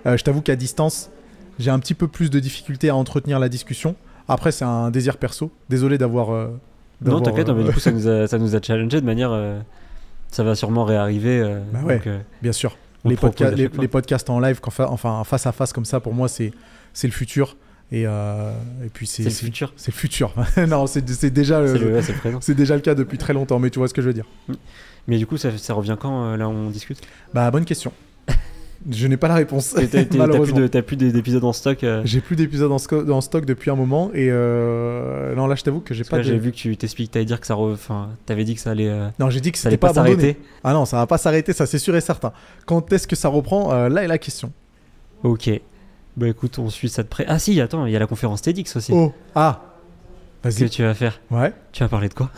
[0.07, 1.11] Euh, je t'avoue qu'à distance,
[1.59, 3.95] j'ai un petit peu plus de difficulté à entretenir la discussion.
[4.27, 5.51] Après, c'est un désir perso.
[5.69, 6.29] Désolé d'avoir.
[7.05, 9.31] Non, t'inquiète, mais du coup ça nous a, ça nous a challengé de manière.
[10.31, 11.39] Ça va sûrement réarriver.
[11.39, 11.97] euh, Bah ouais.
[11.97, 12.77] donc, euh, Bien sûr.
[13.05, 16.51] Les, podca- podcasts en live, fa- enfin face à face comme ça, pour moi, c'est,
[17.03, 17.57] le futur.
[17.91, 18.53] Et, euh,
[18.85, 19.73] et puis c'est, le futur.
[19.75, 20.33] c'est le futur.
[20.67, 21.01] non, c'est,
[21.31, 21.61] déjà.
[22.39, 24.25] C'est déjà le cas depuis très longtemps, mais tu vois ce que je veux dire.
[25.07, 27.01] Mais du coup, ça, ça revient quand là on discute?
[27.33, 27.91] Bah, bonne question.
[28.89, 29.75] Je n'ai pas la réponse.
[29.91, 34.27] T'as- plus d'épisodes en stock euh, J'ai plus d'épisodes en, stock depuis un moment et
[34.29, 35.35] euh...
[35.35, 36.23] non là je t'avoue que j'ai que pas de...
[36.23, 37.53] J'ai vu que tu t'expliques, t'allais dire que ça.
[37.55, 38.89] re- Enfin, t'avais dit que ça allait.
[38.89, 40.37] euh, Non j'ai dit que ça allait pas, s'arrêter.
[40.63, 42.31] Ah non ça va pas s'arrêter ça c'est sûr et certain.
[42.65, 44.51] Quand est-ce que ça reprend Euh, Là est la question.
[45.23, 45.49] Ok.
[46.17, 47.23] Bah écoute, on suit ça de près.
[47.27, 48.91] Ah si, attends, il y a la conférence TEDx aussi.
[48.93, 49.61] Oh ah
[50.43, 50.69] que Vas-y.
[50.69, 51.21] tu vas faire.
[51.29, 51.53] Ouais.
[51.71, 52.31] Tu vas parler de quoi?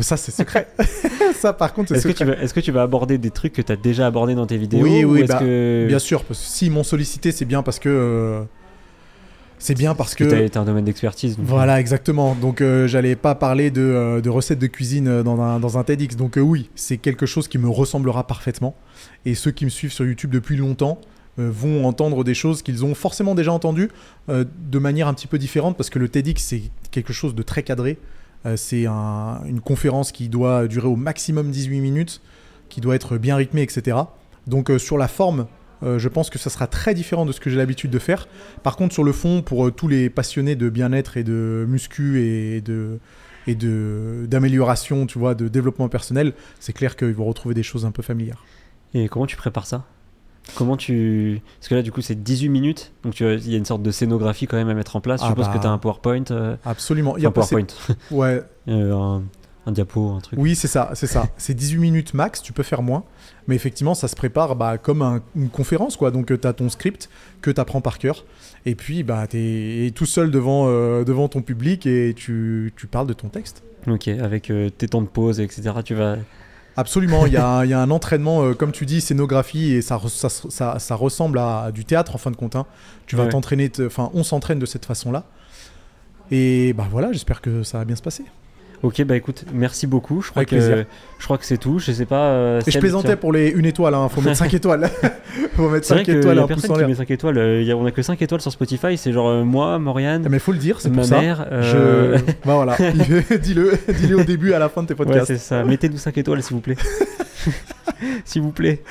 [0.00, 0.68] Ça c'est secret.
[1.34, 2.24] ça par contre c'est Est-ce que, secret.
[2.24, 4.46] tu vas, est-ce que tu vas aborder des trucs que tu as déjà abordés dans
[4.46, 5.86] tes vidéos Oui, ou oui, bah, que...
[5.86, 8.42] Bien sûr parce que s'ils m'ont sollicité c'est bien parce que euh,
[9.58, 11.36] c'est bien parce, que, que été un domaine d'expertise.
[11.36, 12.34] donc, Voilà, exactement.
[12.34, 15.78] Donc, euh, j'allais pas parler de, euh, de recettes de cuisine euh, dans un, dans
[15.78, 16.14] un TEDx.
[16.16, 18.76] Donc, euh, oui, c'est quelque chose qui me ressemblera parfaitement.
[19.24, 21.00] Et ceux qui me suivent sur YouTube depuis longtemps
[21.38, 23.90] euh, vont entendre des choses qu'ils ont forcément déjà entendues
[24.28, 27.42] euh, de manière un petit peu différente parce que le TEDx, c'est quelque chose de
[27.42, 27.98] très cadré.
[28.44, 32.20] Euh, c'est un- une conférence qui doit durer au maximum 18 minutes,
[32.68, 33.96] qui doit être bien rythmée, etc.
[34.46, 35.46] Donc, euh, sur la forme,
[35.82, 38.28] euh, je pense que ça sera très différent de ce que j'ai l'habitude de faire.
[38.62, 42.60] Par contre, sur le fond, pour tous les passionnés de bien-être et de muscu et
[42.60, 42.98] de
[43.48, 47.84] et de d'amélioration, tu vois, de développement personnel, c'est clair qu'ils vont retrouver des choses
[47.86, 48.44] un peu familières.
[48.94, 49.84] Et comment tu prépares ça?
[50.54, 51.42] Comment tu...
[51.58, 52.92] Parce que là, du coup, c'est 18 minutes.
[53.02, 55.20] Donc, il y a une sorte de scénographie quand même à mettre en place.
[55.20, 55.52] Je Ah suppose bah.
[55.54, 56.24] que tu as un PowerPoint.
[56.30, 57.16] euh, Absolument.
[57.16, 57.96] Il y a pas- c'est- PowerPoint.
[58.10, 58.42] Ouais.
[58.68, 59.22] Euh, un,
[59.66, 60.38] un diapo, un truc.
[60.40, 61.28] Oui, c'est ça, c'est ça.
[61.36, 63.04] C'est 18 minutes max, tu peux faire moins.
[63.46, 66.10] Mais effectivement, ça se prépare bah, comme un- une conférence, quoi.
[66.10, 67.08] Donc, tu as ton script
[67.42, 68.24] que tu apprends par cœur.
[68.64, 72.86] Et puis, bah, tu es tout seul devant, euh, devant ton public et tu, tu
[72.88, 73.62] parles de ton texte.
[73.88, 75.70] Ok, avec euh, tes temps de pause, etc.
[75.84, 76.16] Tu vas...
[76.76, 79.72] Absolument, il y, a un- il y a un entraînement, euh, comme tu dis, scénographie,
[79.72, 82.54] et ça, re- ça, ça- ça ressemble à du théâtre en fin de compte.
[82.54, 82.66] hein.
[83.06, 83.28] Tu vas Ouais.
[83.30, 85.24] t'entraîner, te- enfin, on s'entraîne de cette façon-là.
[86.30, 88.24] Et bah voilà, j'espère que ça va bien se passer.
[88.82, 90.20] Ok, bah écoute, merci beaucoup.
[90.22, 90.84] Je crois Avec que plaisir.
[91.18, 91.78] je crois que c'est tout.
[91.78, 92.28] Je sais pas.
[92.30, 93.16] euh, Et je plaisantais tiens.
[93.16, 94.08] pour les une étoile, hein.
[94.08, 94.88] faut mettre 5 étoiles.
[95.56, 97.10] faut mettre C'est vrai 5 qu'il y étoiles, a un pouce personne qui met 5
[97.10, 97.38] étoiles.
[97.38, 98.96] Euh, il y a- on a que 5 étoiles sur Spotify.
[98.98, 101.20] C'est genre euh, moi, Morgane, Ah, Mais faut le dire, c'est pour ma ça.
[101.20, 101.46] mère.
[101.50, 101.76] Je...
[101.76, 102.76] euh, bah voilà,
[103.42, 105.26] dis-le, dis-le au début, à la fin de tes Ouais, podcasts.
[105.26, 105.64] c'est ça.
[105.64, 106.76] Mettez-nous 5 étoiles, s'il vous plaît.
[108.24, 108.82] s'il vous plaît.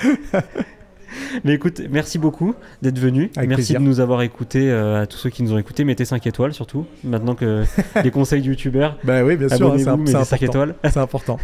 [1.43, 3.31] Mais écoute, merci beaucoup d'être venu.
[3.35, 3.79] Avec merci plaisir.
[3.79, 5.83] de nous avoir écoutés, euh, à tous ceux qui nous ont écoutés.
[5.83, 6.85] Mettez 5 étoiles surtout.
[7.03, 7.63] Maintenant que
[8.03, 10.43] les conseils de youtubeurs, bah oui, bien sûr, hein, c'est abonnez-vous, un- c'est mettez 5
[10.43, 10.63] important.
[10.63, 10.75] étoiles.
[10.91, 11.39] C'est important.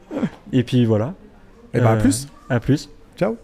[0.52, 1.14] Et puis voilà.
[1.74, 2.28] Et bah à Euh, plus.
[2.48, 2.88] À plus.
[3.18, 3.36] Ciao.